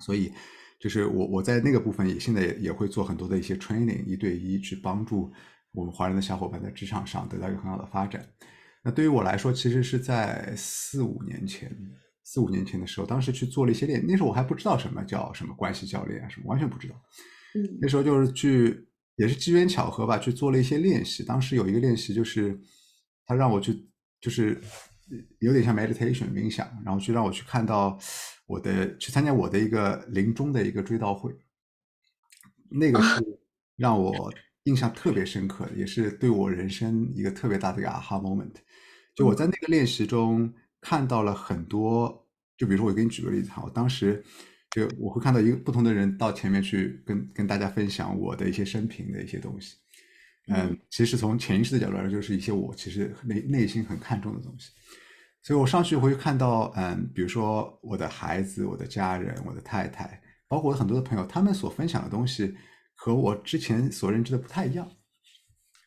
[0.00, 0.32] 所以，
[0.80, 5.32] 就是我我在那个部分也现在也也会做很多的一些 training，一对一去帮助
[5.72, 8.26] 我们华人的小伙伴在职场上得到一个很好的发展。
[8.82, 11.70] 那对于我来说，其实是在四五年前，
[12.24, 16.94] 四五年前的时候，当时去做了一些练，那时候我还不知道什么叫什么关系教练啊，什么完全不知道。
[17.54, 18.84] 嗯，那时候就是去。
[19.16, 21.24] 也是机缘巧合吧，去做了一些练习。
[21.24, 22.58] 当时有一个练习，就是
[23.24, 23.88] 他让我去，
[24.20, 24.60] 就是
[25.38, 27.98] 有点像 meditation 冥想，然后去让我去看到
[28.46, 31.34] 我的，去参加我的一个临终的一个追悼会。
[32.70, 33.40] 那个是
[33.76, 34.32] 让我
[34.64, 38.54] 印象特别深刻的，也是对我人生一个特别大的一个 aha moment。
[39.14, 44.22] 就我在那个练习中看到了很多，就比如说我给你举个例子哈，我当时。
[44.76, 49.76] 就我会看到一个不同的人到前面去跟跟大家分享我的一些生平的一些东西，
[50.48, 54.68] 嗯，其实从潜意识的角度来说，就是一些我其实内内心很看重的东西，
[55.42, 62.54] 所以我上去会看到，嗯，比如说我的孩子、我的家人、我的太太，包括我很多的朋友，他们所分享的东西
[62.94, 64.86] 和我之前所认知的不太一样，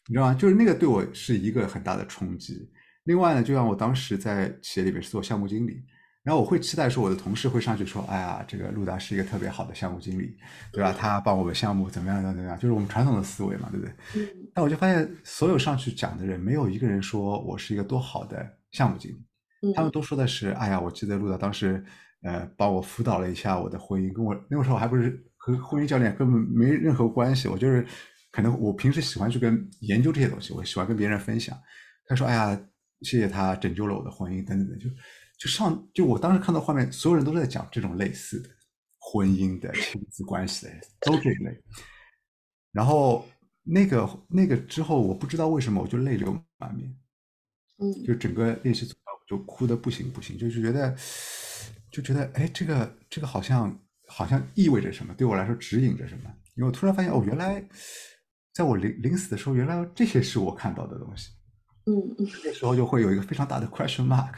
[0.08, 0.34] 你知道吗？
[0.34, 2.67] 就是那个对我是一个很大的冲击。
[3.04, 5.80] 另外呢，就像我当时在企业里面是做项目经理。
[6.23, 10.36] 然后我会期待说，我的同事会上去说：“哎呀，这个陆达是一个特别好的项目经理，
[10.71, 10.91] 对吧？
[10.91, 14.27] 他帮我们项目怎么样怎么样，就是我们传统的思维嘛，对不对？”嗯。
[14.53, 21.84] 但我就发现，所有上去讲的人，没有一个人说我是一个多好的项目经理，他们都说的是：“哎呀，我记得陆达当时，
[22.23, 27.86] 呃，帮我辅导了一下我的婚姻，跟我那个时候还不是和婚姻教练根本没任何关系，我就是
[28.29, 31.58] 可能我平时喜欢去跟研究这些东西，我喜欢跟别人分享。
[32.05, 32.62] 他说：‘哎呀，
[33.03, 34.89] 谢谢他拯救了我的婚姻，等等等。’就。”
[35.39, 38.49] 就上就我当时看到画面，所有人都在讲这种类似的
[38.99, 41.63] 婚姻的亲子关系的，都这一类。
[42.73, 43.25] 然后
[43.63, 46.93] 那个那个之后，我不知道为什么我就泪流满面，
[47.78, 50.93] 嗯，就整个练习组我就哭的不行不行，就是觉得
[51.89, 56.30] 就觉得哎，这个这个好像好像意味着什么，对我来说指引着什么。
[56.56, 57.65] 因为我突然发现哦，原来
[58.54, 61.30] 在我临临死的时候，原来这些是我看到的东西。
[61.86, 64.34] 嗯嗯，那时候就会有一个非常大的 question mark。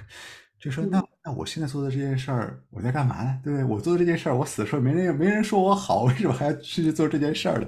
[0.61, 3.39] 就说那那我现在做的这件事儿，我在干嘛呢？
[3.43, 3.65] 对不对？
[3.65, 7.67] 我做的这件事儿，我死的时候没人没人说我好，为什么还要去做这件事儿呢？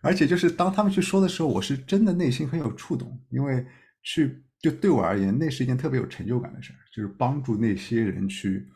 [0.00, 3.64] 而且就是当他们去说的时候，我是真的内心很有触动，因为
[4.02, 8.66] 去就对我而言，那是一件特别有成就感的事儿，就是帮助那些人去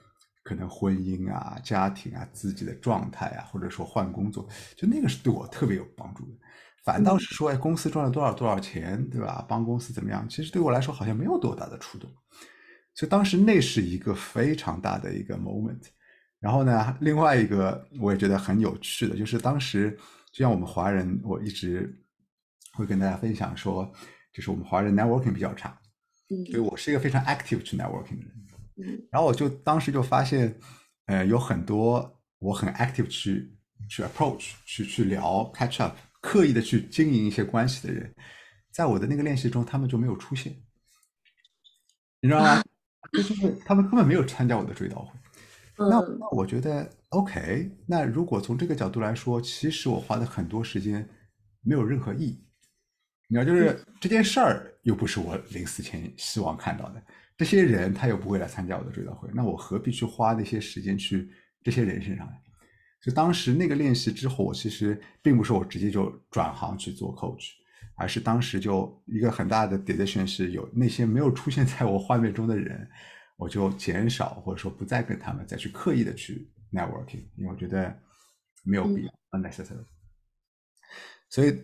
[0.42, 6.32] 可能婚姻啊、家庭啊、自己的状态啊，或者说换工作，就那个是对我特别有帮助的。
[6.84, 9.44] 反倒是说，哎，公司赚了多少多少钱，对吧？
[9.48, 10.26] 帮公司怎么样？
[10.28, 12.10] 其实对我来说好像没有多大的触动。
[12.98, 15.78] 所以当时那是一个非常大的一个 moment，
[16.40, 19.96] 然后呢，另外一个我也觉得很有趣的，就是当时
[20.32, 21.96] 就像我们华人，我一直
[22.72, 23.88] 会跟大家分享说，
[24.32, 25.80] 就是我们华人 networking 比较差，
[26.30, 28.46] 嗯，所以我是一个非常 active 去 networking 的人，
[28.78, 29.08] 嗯。
[29.12, 30.52] 然后我就当时就发现，
[31.06, 33.56] 呃，有很多我很 active 去
[33.88, 38.12] 去 approach 去去聊 catch up，刻意的去经营一些关系的人，
[38.72, 40.52] 在我的那个练习中，他们就没有出现，
[42.20, 42.60] 你知道吗？
[43.12, 45.10] 就是他们根本没有参加我的追悼会。
[45.76, 51.08] 那嗯那我觉得 OK，那如果从这个角度来说，其实我花的很多时间
[51.62, 52.44] 没有任何意义。
[53.28, 57.02] 你知道，就是这件事儿又不是我临死前希望看到的，
[57.36, 61.30] 这些人他又不会来参加我的追悼会，那我何必去花那些时间去
[61.62, 62.32] 这些人身上呢？
[63.00, 67.50] 就当时那个练习之后，我其实并不是我直接就转行去做 coach，
[67.98, 72.88] 而是当时就一个很大的 decision 是有那些没有出现在我画面中的人，
[73.36, 77.94] 我就减少或者说不再跟他们再去刻意的去 networking，因为我觉得
[78.62, 79.84] 没有必要、unnecessary。
[81.28, 81.54] 所以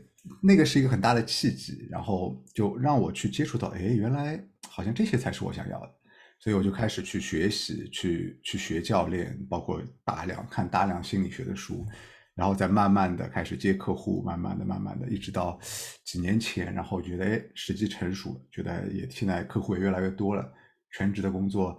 [0.43, 5.95] 那个是一个很大的契机，然后就让我去接触到，哎，原来好像这些才是我想要的，
[6.41, 11.87] 所以我就开始去学习，去去学教练，包括大量看大量心理学的书，
[12.35, 15.59] 然后再慢慢的开始接客户，慢慢的、慢慢的，一直到
[16.05, 20.53] 几年前，然后觉得哎时机成熟了，觉得也现在客户也越来越多了，
[20.93, 21.79] 全职的工作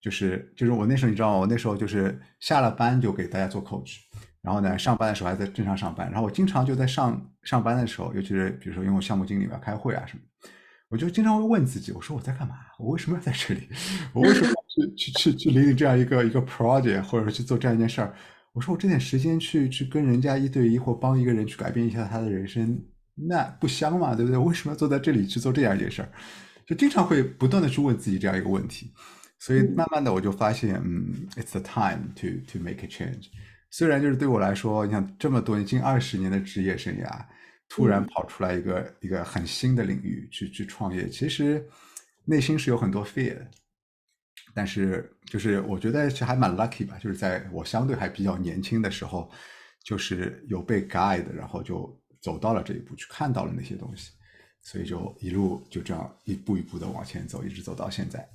[0.00, 1.38] 就是就是我那时候你知道吗？
[1.38, 3.96] 我那时候就是下了班就给大家做 coach。
[4.42, 10.22] 然后呢，上班的时候还在正常上班，然后我经常就在上上班的时候，尤其是比如说因为项目经理要开会啊什么，
[10.90, 12.56] 我就经常会问自己，我说我在干嘛？
[12.78, 13.66] 我为什么要在这里？
[14.12, 18.14] 我为什么去去去去领领这样一个一个 project，或者说去做这样一件事儿？
[18.54, 22.80] 我说我这点时间去去跟人家一对一，或帮一个人去改变一下他的人生，
[23.14, 24.38] 那不香嘛，对不对？
[24.38, 26.08] 为什么要坐在这里去做这样一件事儿？
[26.64, 28.90] 就经常会不断的去问自己这样一个问题，
[29.40, 33.26] 所以慢慢的我就发现，嗯，it's the time to to make a change。
[33.70, 37.24] 虽然就是对我来说，你想这么多年近二十年的职业生涯，
[37.68, 41.62] 突然跑出来一个、一个很新的领域去去创业，其实
[42.24, 43.50] 内心是有很多 fear 的。
[44.54, 49.30] 但是就是我觉得是还蛮 lucky 吧，就是在我相对还比较年轻的时候，
[49.84, 54.12] 就是有被 guide，然后就走到了这一步，去看到了那些东西，
[54.62, 58.26] 所以就一路就这样一步一步的往前走，一直走到现在。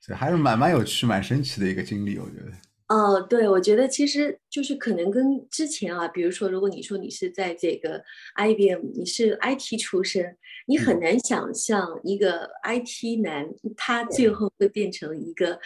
[0.00, 2.52] 所以还是蛮蛮有趣、蛮神奇的一个经历，我觉得。
[2.86, 8.04] 哦，对，我觉得其实就是可能跟之前啊，比如说，如果你说你是在这个
[8.36, 15.58] IBM，你是 IT 出身，你很难想象一个 IT 男他最后会变成一个，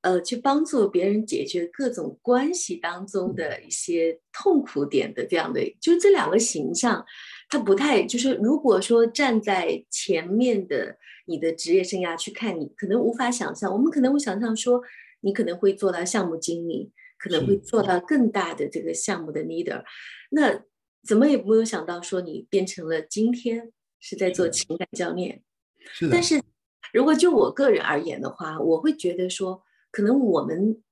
[0.00, 7.04] 呃，去帮助别人解决各种关系当中的一些痛苦点的这样的，就是这两个形象，
[7.50, 14.80] 他不太就是如果说站在前面的你的职业生涯去看，你可能无法想象，我们可能会想象说。
[15.20, 19.82] 你可能会做到项目经理，可能会做到更大的这个项目的 leader。
[20.30, 20.64] 那
[21.02, 25.42] 怎么也没有想到说你变成了今天是在做情感教练。
[25.78, 26.12] 是的。
[26.12, 26.42] 但是
[26.92, 30.82] 如果就我个人而言的话，我会觉得说，可能我们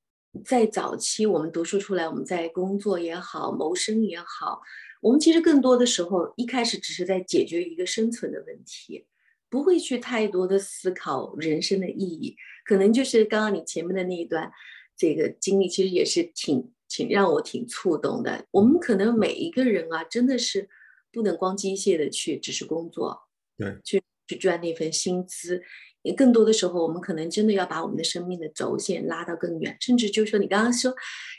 [0.45, 4.61] 在早期我们读书出来，我们在工作也好，谋生也好，
[5.01, 9.07] 我们其实更多的时候一开始只是在解决一个生存的问题。
[9.55, 14.51] 不会去太多的思考人生的意义，可能就是刚刚你前面的那一段
[14.97, 18.45] 这个经历，其实也是挺挺让我挺触动的。
[18.51, 20.69] 我们可能每一个人啊，真的是
[21.13, 23.17] 不能光机械的去只是工作，
[23.57, 25.63] 对，去去赚那份薪资。
[26.03, 30.93] 也更多的时候，我们可能真的要把我们的生命的轴线拉到更远，甚至就是说你刚刚说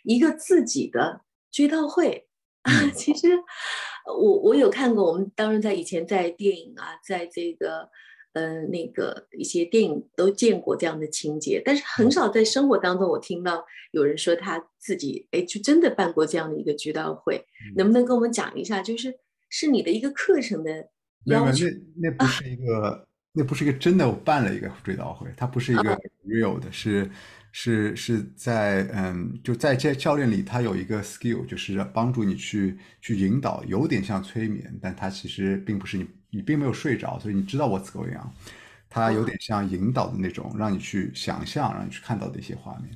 [0.05, 1.19] 一个自己的
[1.51, 2.29] 追悼会
[2.61, 3.27] 啊， 其实
[4.05, 7.89] 我我有看过，我们当然在以前在电影啊，在这个。
[8.35, 17.41] 呃，那个一些电影都见过这样的情节，但是很少在生活当中我听到有人说他自己哎，就真的办过这样的一个追悼会，
[17.77, 18.81] 能不能跟我们讲一下？
[18.81, 19.15] 就是
[19.49, 20.89] 是你的一个课程的
[21.27, 21.65] 要求？
[21.95, 27.09] 那那不是一个，那不是一个真的我办了一个追悼会，它不是一个 real 的，是
[27.57, 36.05] 是是在嗯，就在这教练里，他有一个 skill，就是帮助你去去引导，有点像催眠，但他其实并不是你。
[36.31, 38.29] 你并没有睡着，所以你知道 what's going on。
[38.89, 42.91] 它有点像引导的那种，让你去想象，让你去看到的一些画面。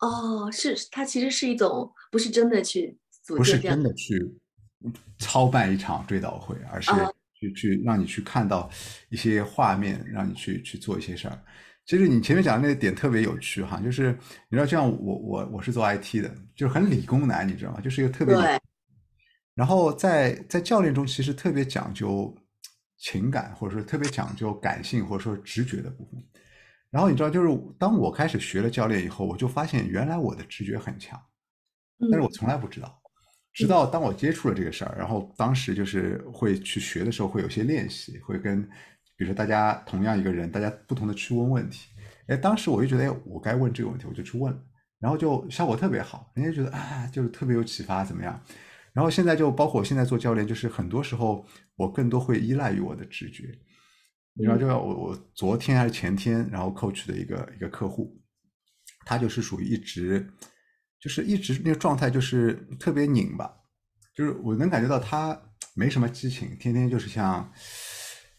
[0.00, 4.20] 哦，是他其实是一种，不是真的去不是真的去
[5.20, 6.90] 操办一场追悼会，而是
[7.38, 8.68] 去去让你去看到
[9.08, 11.38] 一些画面，让你去去做一些事儿。
[11.88, 14.12] 其实你前面讲的那个点特别有趣哈，就是
[14.50, 17.80] 你知道，像我我我是做 IT 的，就是很理工男，你知道吗？
[17.80, 18.36] 就是一个特别。
[19.54, 22.36] 然后在在教练中，其实特别讲究
[22.98, 26.22] 情感，或者说特别讲究感性，或者说直觉的部分。
[26.90, 27.48] 然后你知道，就是
[27.78, 31.18] 当我开始学了教练以后，我就发现原来我的直觉很强，
[32.12, 33.00] 但是我从来不知道。
[33.54, 38.68] 直到当我接触了这个事儿，然后当时就是会去学的时候，会有些练习，会跟
[39.18, 41.88] 比如说大家同样一个人，大家不同的去问问题，
[42.28, 44.64] 哎，当时我就觉得，哎，我该问这个问题，我就去问了，
[45.00, 48.40] 然后就效果特别好，人家觉得啊，就是特别有启发，怎么样？
[48.92, 51.44] 然后现在就包括我现在做教练，就是很多时候
[51.74, 53.52] 我更多会依赖于我的直觉。
[54.34, 58.22] 你知道，就我我昨天还是前天，然后 coach 的一个一个客户，
[59.04, 60.24] 他就是属于一直
[61.00, 63.52] 就是一直那个状态，就是特别拧巴，
[64.14, 65.36] 就是我能感觉到他
[65.74, 67.52] 没什么激情，天天就是像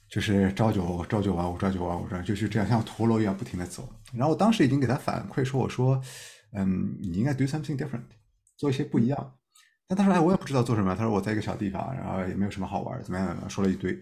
[0.09, 3.87] 就是朝九朝九晚五，朝九晚五，就是这样像陀螺一样不停的走。
[4.11, 6.01] 然后我当时已经给他反馈说，我说，
[6.53, 8.01] 嗯，你应该 do something different，
[8.57, 9.35] 做一些不一样。
[9.87, 10.95] 但他说，哎，我也不知道做什么。
[10.95, 13.49] 他说我在一个小地方，然后也没有什么好玩，怎么样？
[13.49, 13.97] 说了一堆。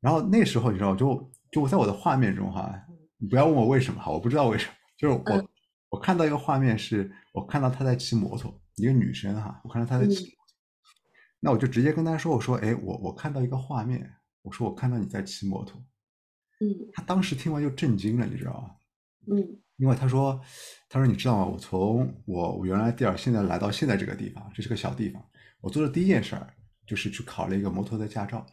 [0.00, 2.72] 然后那时候你知道，就就我在我的画面中哈，
[3.18, 5.48] 你不要问我为什么哈，我不知道为什么，就是我
[5.90, 10.54] 我看到一个画面，是我看到他在骑摩托，一个女生哈，我看到她在骑摩托，
[11.40, 14.08] 那我就直接跟他说，我说，哎，我我看到一个画面，
[14.42, 15.80] 我说我看到你在骑摩托，
[16.60, 18.70] 嗯，他当时听完就震惊了，你知道吗？
[19.34, 19.38] 嗯，
[19.76, 20.40] 因为他说，
[20.88, 21.46] 他说你知道吗？
[21.46, 25.24] 我从我我原来地儿现在来到现在这个地方，这是个小地方，
[25.60, 26.54] 我做的第一件事儿
[26.86, 28.44] 就是去考了一个摩托的驾照。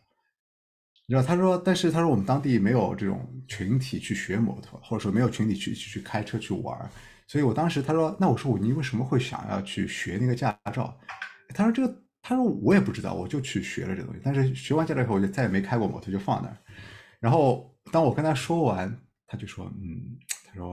[1.08, 6.92] 你知道，他说，但是他说我们当地没有这种群体去学摩托，或者说没有群体去去开车去玩
[7.26, 10.96] 所以我当时他说，那我说我你为什么会想要去学那个驾照？
[11.56, 14.20] 他说这个，他说我也不知道，我就去学了这东西。
[14.24, 16.58] 但是学完驾照以后，我就再也没开过摩托，就放那儿。
[17.20, 18.96] 然后当我跟他说完，
[19.26, 20.18] 他就说，嗯，
[20.48, 20.70] 他说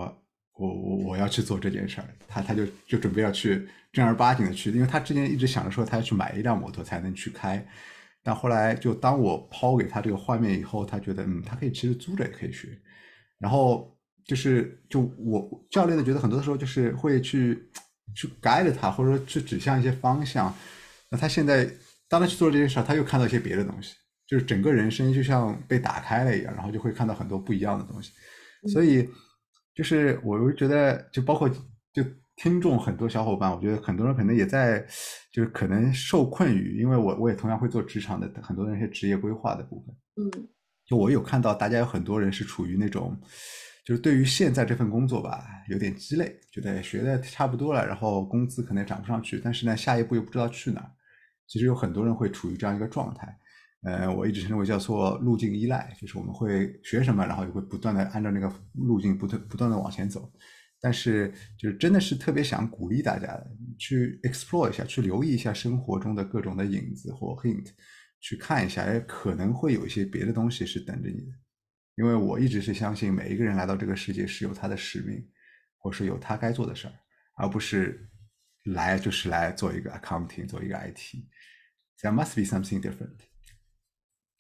[0.54, 7.66] 我我我要去做这件事儿，他他就就准备要去正儿八经的去，因为他之前一直想着说他要去买一辆摩托才能去开。
[8.22, 12.76] 但后来，就当我抛给他这个画面以后，他觉得，嗯，他可以其实租着也可以学。
[13.38, 17.70] 然后就是，就我教练的觉得，很多的时候就是会去
[18.16, 20.52] 去 guide 他，或者说去指向一些方向。
[21.10, 21.68] 那他现在
[22.08, 23.94] 当他去做这些事，他又看到一些别的东西，
[24.26, 28.12] 就是整个人生就像被打开了一样，然后就会看到很多不一样的东西。
[28.72, 29.08] 所以，
[29.74, 31.48] 就是我就觉得，就包括
[31.92, 32.04] 就。
[32.38, 34.86] 听众很多小伙伴，我觉得很多人可能也在，
[35.32, 40.46] 就是可能受困于，因为我我也同样会做职场的很多那些职业规划的部分，嗯，
[40.84, 43.18] 就我有看到大家有很多人是处于那种，
[43.86, 50.90] 就是对于现在这份工作吧，有点鸡肋，觉得学的差不多了，然后工资可能涨不上去，但是呢，下一步又不知道去哪儿。
[51.46, 53.38] 其实有很多人会处于这样一个状态，
[53.84, 60.28] 呃，我一直称为叫做路径依赖，就是我们会学什么，然后就会不断的按照那个路径不断不断的往前走。
[60.80, 63.40] 但是，就是真的是特别想鼓励大家
[63.78, 67.68] 去 explore 一下，去留意一下生活中的各种的影子或 hint，
[68.18, 71.45] 去看一下，哎，可能会有一些别的东西是等着你的。
[71.96, 75.28] 因为我一直是相信，每一个人来到这个世界是有他的使命，
[75.78, 76.94] 或是有他该做的事儿，
[77.36, 78.08] 而不是
[78.64, 81.16] 来就是来做一个 accounting，做一个 IT。
[82.00, 83.16] There must be something different。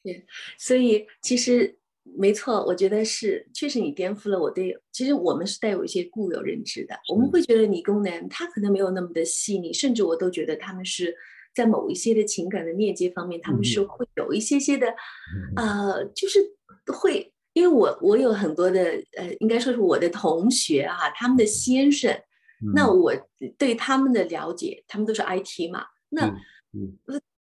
[0.02, 0.26] 对，
[0.58, 1.80] 所以其实。
[2.16, 4.80] 没错，我觉得是，确实你颠覆了我对。
[4.92, 11.12] 其实我们是带有一些固有认知的，我们会觉得理工男他可能没有那么的细腻，甚至我都觉得他们是
[11.52, 14.86] 在某一些的情感的链接方面，他们是会有一些些的，
[15.56, 16.38] 呃，就是
[16.94, 18.82] 会，因为我我有很多的，
[19.16, 22.14] 呃，应该说是我的同学哈，他们的先生，
[22.74, 23.14] 那我
[23.56, 26.30] 对他们的了解，他们都是 IT 嘛，那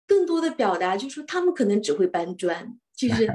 [0.07, 2.79] 更多的表达就是说，他们可能只会搬砖。
[2.97, 3.27] 就 是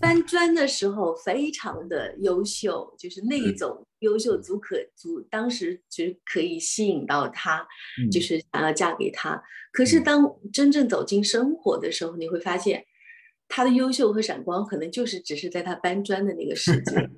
[0.00, 7.64] 搬砖的时候非常的优秀，就是那种优秀足可足，当时就可以吸引到他，
[8.10, 9.40] 就是想要嫁给他。
[9.72, 12.84] 可是当真正走进生活的时候，你会发现
[13.50, 17.10] 他的优秀和闪光可能就是只是在他搬砖的那个时间，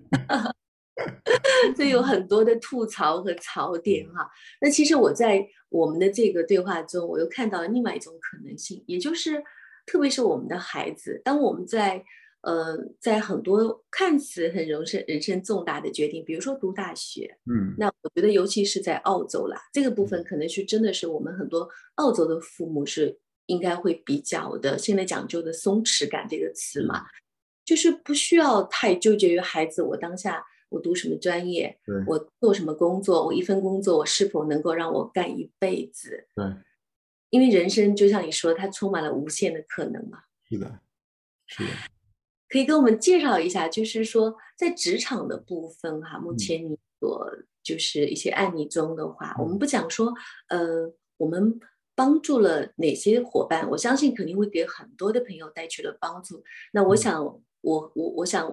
[1.76, 4.28] 所以有很多的吐槽和槽点哈。
[4.60, 9.44] 那其实我在我们的这个对话中，我又看到了另外一种可能性，也就是。
[9.84, 12.00] 特别是我们的孩子，当我们在
[12.42, 27.04] 呃在很多看似很人生人生重大的决定，比如说读大学，嗯，那我觉得尤其是在澳洲啦，这个部分可能是真的是我们很多澳洲的父母是应该会比较的，现在讲究的松弛感这个词嘛，
[27.64, 36.44] 就是不需要太纠结于孩子我当下我读什么专业，我做什么工作，我一份工作我是否能够让我干一辈子，对。
[37.30, 40.22] 因为人生就像你说，它充满了无限的可能嘛。
[40.50, 40.80] 是的，
[41.46, 41.70] 是的。
[42.46, 47.26] 可以跟我们介绍一下，就是说在职场的部分哈，目前你所
[47.62, 50.12] 就是一些案例中的话，我们不讲说，
[50.48, 51.58] 呃，我们
[51.94, 56.42] 帮助了哪些伙伴，我相信肯定会给很多的朋友带去了帮助。
[56.72, 57.24] 那我想，
[57.60, 58.52] 我我我想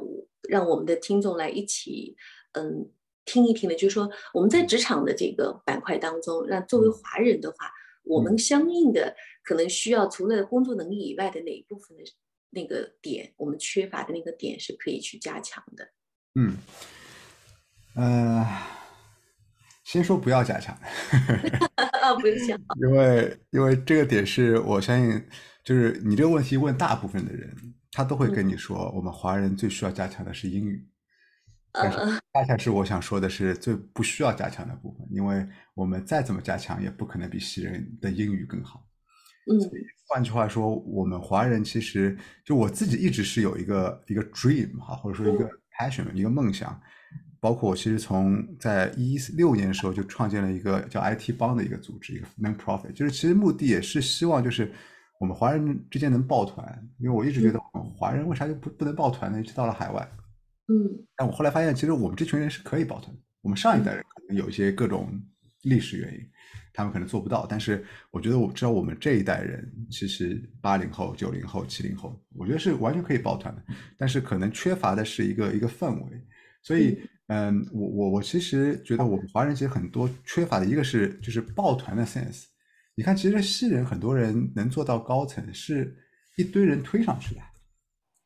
[0.49, 2.15] 让我们的听众来一起，
[2.53, 2.89] 嗯，
[3.25, 7.71] 听一听的，就是说我们在职场的这个板块当中，让作为华人的话。
[8.03, 12.03] 我们相应的可能需要除了工作能力以外的哪一部分的
[12.49, 15.87] 那个点，我们缺乏的那个点是可以去加强的。
[16.33, 16.57] 嗯，
[17.95, 18.47] 呃，
[19.83, 20.75] 先说不要加强，
[22.15, 25.23] 不用想，因为因为这个点是我相信，
[25.63, 27.55] 就是你这个问题问大部分的人，
[27.91, 30.87] 他都会跟你说，我们华人最需要加强的是英语。
[31.71, 31.99] 但是
[32.33, 38.83] 恰恰是我想说的是最不需要加强的部分，因为我们再怎么加强，也不可能比西人的英语更好。
[39.51, 39.53] 嗯，
[40.07, 45.47] 换句话说，我们华人其实就我自己一直是有一个一个 dream 哈，或者说一个
[45.77, 46.79] passion 一个梦想。
[47.39, 54.71] 包括我其实从在一六年的时候就创建了一个叫 IT 帮的一个组织，一个 non-profit，就是其实目的也是希望就是
[55.19, 56.89] 我们华人之间能抱团。
[56.97, 59.39] 因为我一直觉得我们华人为啥就不不能抱团呢？
[59.39, 60.07] 一直到了海外。
[60.67, 60.75] 嗯，
[61.15, 63.21] 但我后来发现，其实我们这群人是可以抱团的。
[63.41, 65.09] 我们上一代人可能有一些各种
[65.63, 66.19] 历史原因，
[66.73, 67.47] 他们可能做不到。
[67.49, 73.63] 但是我觉得，我知道我们这一代人，其实八零后、九零后、七零后，我觉得是完全可以抱团的。
[73.97, 76.21] 但是可能缺乏的是一个一个氛围。
[76.61, 76.99] 所以，
[77.29, 82.45] 嗯，我我我其实觉得，我们华人其实很多缺乏的一个是就是抱团的 sense。
[82.95, 85.95] 你看，其实西人很多人能做到高层，是
[86.37, 87.41] 一堆人推上去的。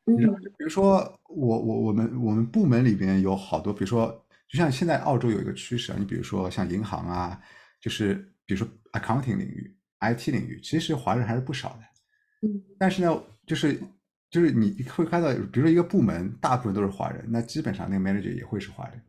[0.06, 7.38] 嗯，比如说我我我们我们部门里边有好多，比如说就像现在澳洲有一个趋势啊，你比如说像银行啊，
[7.80, 8.14] 就是
[8.46, 12.48] 比如说 accounting 领域、IT 领域，其实华人还是不少的。
[12.48, 13.78] 嗯，但是呢，就是
[14.34, 19.00] 就是你会看到，比如说一个部门大部分都是华人，那基本上那个 manager 也会是华人，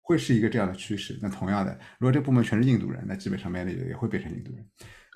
[0.00, 1.18] 会是一个这样的趋势。
[1.20, 4.66] 那同样的，如果这部门全是印度人，那基本上 manager 也会变成印度人。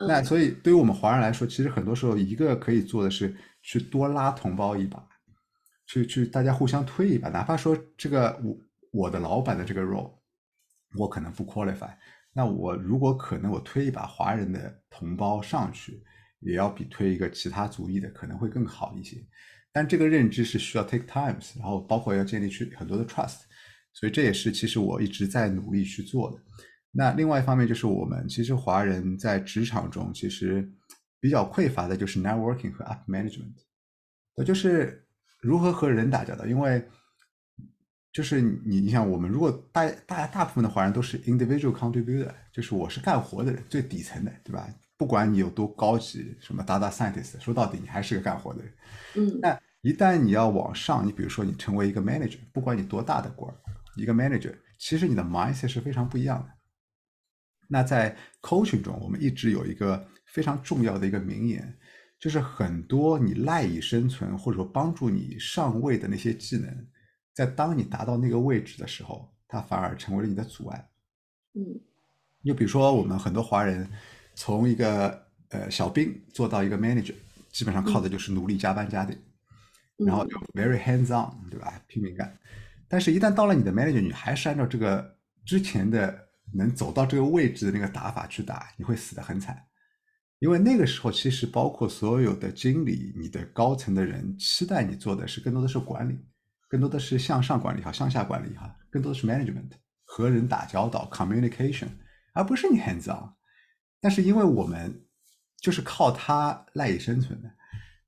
[0.06, 5.02] 那所以对于我们华人来说，其实很多时候一个可以做的是去多拉同胞一把。
[5.86, 8.58] 去去，大家互相推一把，哪怕说这个我
[8.92, 10.12] 我的老板的这个 role，
[10.98, 11.90] 我可能不 qualify，
[12.34, 16.02] 那我如果可能，我推一把华人的同胞上去，
[16.40, 19.16] 也要比推一个其他族裔的可能会更好一些。
[19.74, 23.40] 但这个认知是需要 take times，然后包括要建立去很多的 trust，
[23.92, 26.38] 所以这也是其实我一直在努力去做的。
[26.92, 30.66] 那另外一方面就是我们其实华人在职场中其实
[31.20, 33.52] 比较匮乏的就是 networking 和 up management，
[34.34, 35.02] 那就是。
[35.40, 36.46] 如何和人打交道？
[36.46, 36.82] 因为
[38.14, 44.66] 就是你，你想，我们如果大大家大部分的华人都是 individual contributor，就是我是干活的人，最底层的，对吧？
[45.04, 48.72] 不管你有多高级，什么 data scientist，说到底你还是个干活的人。
[49.16, 49.38] 嗯。
[49.38, 53.54] 那一旦你要往上，你比如说你成为一个 manager，不管你多大的官儿，
[53.96, 56.50] 一个 manager，其实你的 mindset 是非常不一样的。
[57.68, 61.78] 那在 coaching 中，我们一直有一个非常重要的一个名言。
[62.18, 66.86] 就是很多你赖以生存或者说帮助你上位的那些技能，
[67.34, 70.88] 在当你达到那个位置的时候，它反而成为了你的阻碍。
[71.52, 71.60] 嗯，
[72.42, 73.86] 就比如说我们很多华人
[74.34, 77.14] 从一个呃小兵做到一个 manager，
[77.52, 79.18] 基本上靠的就是努力加班加点，
[79.96, 81.80] 然后就 very hands on，对吧？
[81.86, 82.36] 拼命干。
[82.88, 89.60] 但是，一旦到了你的 manager，你还是按照这个之前的能走到这个位置的那个打法去打，你会死得很惨。
[90.40, 96.18] 因为那个时候，其实包括所有的经理、你的高层的人，期待你做的是更多的是管理，
[96.68, 99.70] 更多的是向上管理哈，向下管理哈，更多的是 management
[100.04, 101.88] 和人打交道 communication，
[102.34, 103.32] 而不是你 hands on。
[104.04, 105.02] 但是因为我们
[105.62, 107.50] 就是靠它赖以生存的，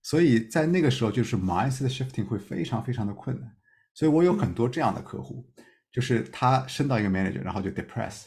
[0.02, 3.50] 所以在那个时候就是 mindset shifting 会非常非常的困难。
[3.94, 5.42] 所以我有很多这样的客户，
[5.90, 8.24] 就是他升到一个 manager，然后就 depress。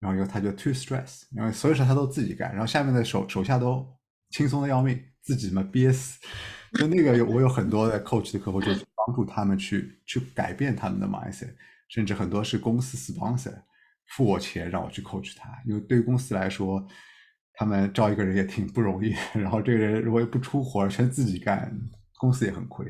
[0.00, 3.86] 然后又他就 too stress，因为所有事他都自己干，然后下面的手手下都
[4.30, 6.18] 轻松的要命，自己嘛憋死。
[6.72, 8.74] 就那个有我有很多的 coach 的客户，就
[9.06, 11.54] 帮助他们去去改变他们的 mindset，
[11.88, 13.54] 甚至很多是公司 sponsor
[14.08, 16.84] 付我钱让我去 coach 他，因为对于公司来说，
[17.54, 21.70] 他们招一个人也挺不容易，然后这个人如果不出活全自己干，
[22.18, 22.86] 公司也很亏，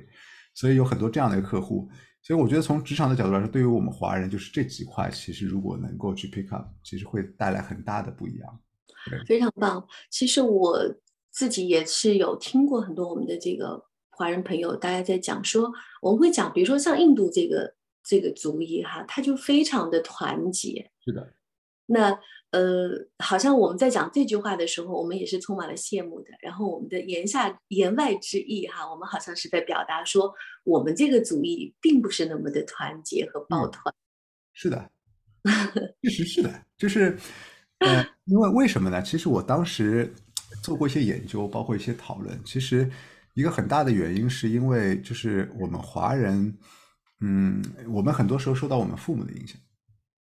[0.55, 1.89] 所以有很多这样的客户。
[2.23, 8.61] 所以我觉得从职场的角度来说，对于我们华人，就是这几块，其实如果能够去 pick up，其实会带来很大的不一样。
[9.27, 9.85] 非常棒。
[10.09, 10.79] 其实我
[11.33, 20.89] 自己也是有听过很多我们的这个华人朋友，大家在讲说，我们会讲，比如说像印度这个这个族裔哈，他就非常的团结。
[21.05, 21.35] 是的。
[21.87, 22.17] 那。
[22.53, 26.29] 呃，好像我们在讲这句话的时候，我们也是充满了羡慕的。
[26.41, 30.33] 然后我们的言下言外之意，哈，我们好像是在表达说，
[30.65, 33.93] 我们这个主义并不是那么的团结和抱团。
[34.53, 34.91] 是的，
[36.03, 37.17] 确实是的，就是，
[37.79, 39.03] 呃，因为为什么呢？
[39.03, 40.13] 其实我当时
[40.63, 42.39] 做过一些研究，包括一些讨论。
[42.45, 42.87] 其实
[43.33, 46.55] 一个很大的原因是因为，就是我们华人，
[47.23, 49.59] 嗯，我们很多时候受到我们父母的影响。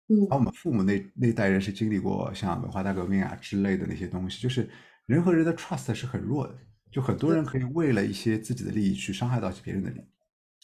[0.08, 4.68] 嗯，而我们父母那那代人是经历过像文化大革命啊之类的那些东西，就是
[5.06, 6.56] 人和人的 trust 是很弱的，
[6.90, 10.04] 就很多人可以为了一些自己的利益去伤害到别人的利益，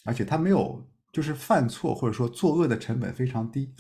[0.05, 3.75] 而且他没有就是犯错或者说作恶的成本非常低，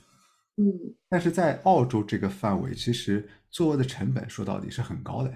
[0.56, 0.64] 嗯，
[1.08, 5.32] 但是在澳洲这个范围，其实作恶的成本说到底是很高的。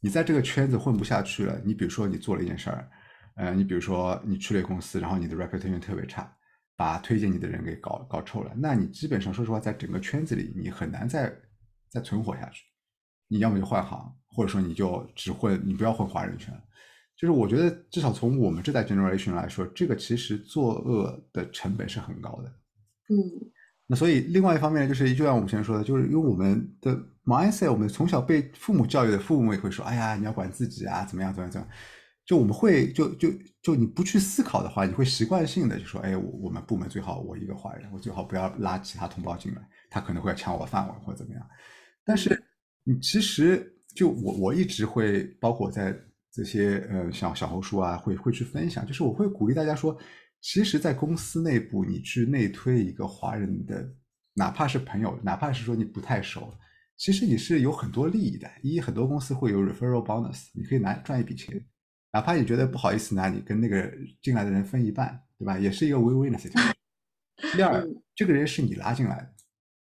[0.00, 2.90] 你在这个圈子混不下去了，你比如说你做了一件事儿，
[3.36, 6.34] 呃，你比如说你去了公司，然后你的 reputation 特别差，
[6.76, 11.32] 把推荐你的人给搞搞臭了，那你基本上说实话，在整个圈子里，你很难再
[11.88, 12.64] 再存活下去。
[13.28, 16.52] 你要么就换行，或者说你就只混，你不要混华人圈。
[17.16, 22.48] 就是我觉得，至少从我们这代 generation 来说，这个其实作恶的成本是很高的。
[23.10, 23.16] 嗯。
[23.86, 31.76] 那所以，另外一方面呢，就是就像我们前面说的，就是因为我们的 mindset，我们从小被父母教育的，父母也会说：“哎呀，你要管自己啊，怎么样，怎么样，怎么样。”
[32.24, 33.28] 就我们会就就
[33.62, 41.46] 就你不去思考的话，你会习惯性的就说：“哎，我我们部门最好我一个华人，我最好不要拉其他同胞进来，他可能会抢我饭碗或者怎么样。”
[42.04, 42.42] 但是
[42.84, 45.96] 你其实就我我一直会包括在
[46.32, 49.98] 这些呃像小红书啊，会会去分享，就是我会鼓励大家说。
[50.44, 53.88] 其实，在公司内部，你去内推一个华人的，
[54.34, 56.52] 哪怕是朋友，哪怕是说你不太熟，
[56.96, 58.50] 其实你是有很多利益的。
[58.60, 61.64] 一，很多公司会有 referral bonus，你可以拿赚一笔钱，
[62.12, 63.90] 哪怕你觉得不好意思拿，你跟那个
[64.20, 65.58] 进来的人分一半，对吧？
[65.58, 66.60] 也是一个 win-win 的事情。
[67.56, 67.84] 第二，
[68.14, 69.34] 这个人是你拉进来的，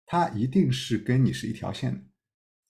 [0.06, 2.00] 他一定是跟你是一条线的，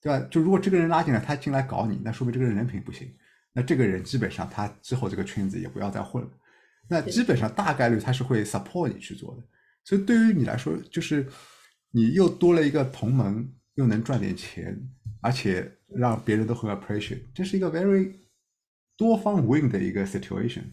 [0.01, 0.27] 对吧？
[0.31, 3.15] 就如果这个人拉进来，他进来搞你，那说明这个人人品不行，
[3.53, 6.31] 那这个人基本上他之后这个圈子也不要再混了。
[6.89, 9.43] 那基本上大概率他是会 support 你去做的，
[9.85, 11.29] 所以对于你来说，就是
[11.91, 14.77] 你又多了一个同盟，又能赚点钱，
[15.21, 18.13] 而且让别人都很 appreciate，这是一个 very
[19.01, 20.65] 多方 win 的一个 situation。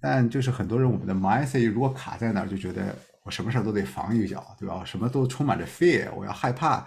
[0.00, 4.84] 但就是很多人我们的 mindset 如果卡在那儿，就觉得我什么事儿都得防一脚，对吧？
[4.84, 6.86] 什么都充满着 fear，我要害怕，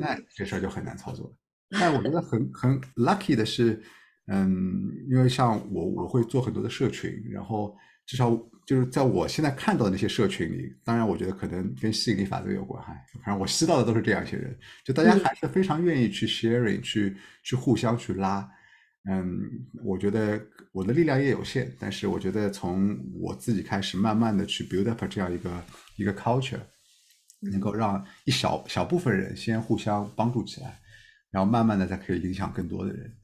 [0.00, 1.30] 那这事儿就很难操作。
[1.70, 3.82] 但我觉得很很 lucky 的是，
[4.28, 7.76] 嗯，因为像我我会做很多的社群，然后。
[8.08, 8.30] 至少
[8.64, 12.94] 就是在我现在看到的那些社群里，当然我觉得可能跟吸引力法则有关哈。
[13.14, 18.48] 反正我吸到的都是这样一些人，就大家还是非常愿意去 sharing，去去互相去拉。
[19.08, 19.40] 嗯，
[19.84, 25.64] 我觉得我的力量也有限，但是我觉得从我自己开始，慢慢的去 build up 这样一个
[25.96, 26.58] 一个 culture，
[27.40, 30.80] 能够让一小小部分人先互相帮助起来，
[31.30, 33.16] 然后慢慢的再可以影响更多的人。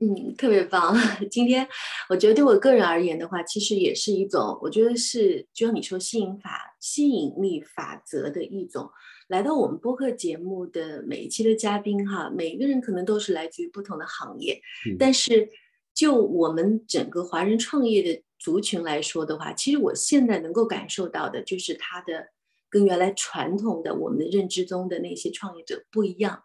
[0.00, 0.96] 嗯，特别棒。
[1.30, 1.68] 今天
[2.08, 8.90] 我觉得对我个人而言的话，其实也是一种，我觉得是就像你说吸引法、吸引力法则的一种。
[9.30, 14.60] 来到我们播客节目的每一期的嘉宾哈，每个人可能都是来自于不同的行业，
[14.98, 15.48] 但是
[15.94, 22.30] 就我们整个华人创业的族群来说的话，其实我现在能够感受到的就是他的
[22.68, 26.42] 跟原来传统的我们的认知中的那些创业者不一样。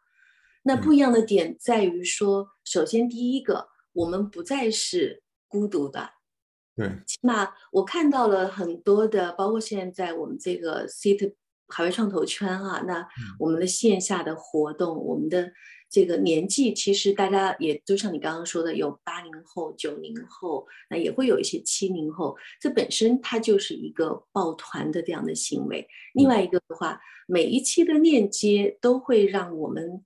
[0.62, 6.12] 那不一样的点在于说，首先第一个，我们不再是孤独的，
[6.76, 11.34] 对，起码我看到了很多的，包括现在我们这个 City
[11.68, 13.08] 海外创投圈啊，那
[13.40, 15.52] 我们的线下的活动，我们的
[15.90, 25.88] 这个年纪，其实大家也就像你刚刚说的，有八零后、九零后，那也会有一些七零后，这本身它就是一个抱团的这样的行为。
[26.14, 30.04] 另外一个的话，每一期的链接都会让我们。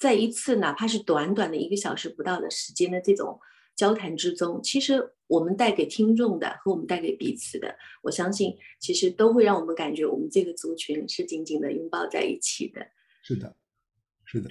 [0.00, 3.40] 在一次哪怕是短短的一个小时不到的时间的这种
[3.78, 12.84] 交谈之中，其实我们带给听众的和我们带给彼此的，我相信其实都会让我们感觉我们这个族群是紧紧的拥抱在一起的。
[13.22, 13.54] 是的，
[14.24, 14.50] 是的。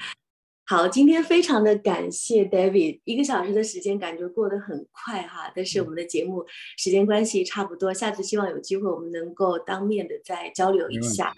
[0.66, 6.46] 好，今天非常的感谢 David，一个小时的时间感觉过得很快哈，但是我们的节目
[6.78, 11.36] 时间关系差不多，下次希望有机会我们能够当面的再交流一下。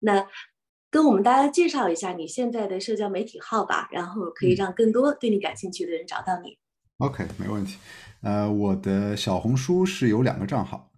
[0.00, 0.28] 那。
[0.92, 6.58] 跟我们大家介绍一下你现在的社交媒体号吧，然后可以让更多对你感兴趣的人找到你。
[7.00, 7.78] OK，没问题。
[8.20, 10.92] 呃，我的小红书是有两个账号，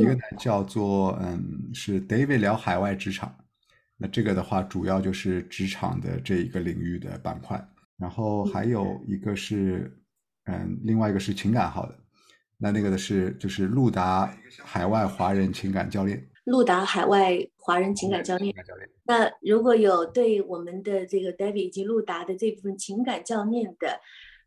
[0.00, 3.32] 一个呢叫做嗯是 David 聊海外职场，
[3.96, 7.64] 那这个的话主要就是职场的这一个领域的板块，
[7.96, 9.96] 然后还有一个是
[10.46, 11.94] 嗯另外一个是情感号的，
[12.58, 16.20] 那那个的是就是路达海外华人情感教练。
[16.46, 18.52] 路达海外华人情感教练。
[19.04, 24.00] 那如果有对我们的这个 David 以及路达的这部分情感教练的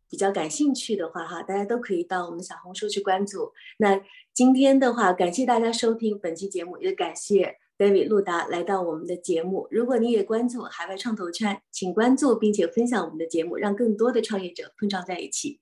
[0.10, 3.52] 比较感兴趣的话，哈，大家都可以到我们小红书去关注。
[3.78, 4.02] 那
[4.34, 9.68] 今天的话，感谢大家收听本期节目，也感谢 David 陆达来到我们的节目。
[9.70, 15.60] 如果你也关注海外创投圈，请关注并且分享我们的节目，让更多的创业者碰撞在一起。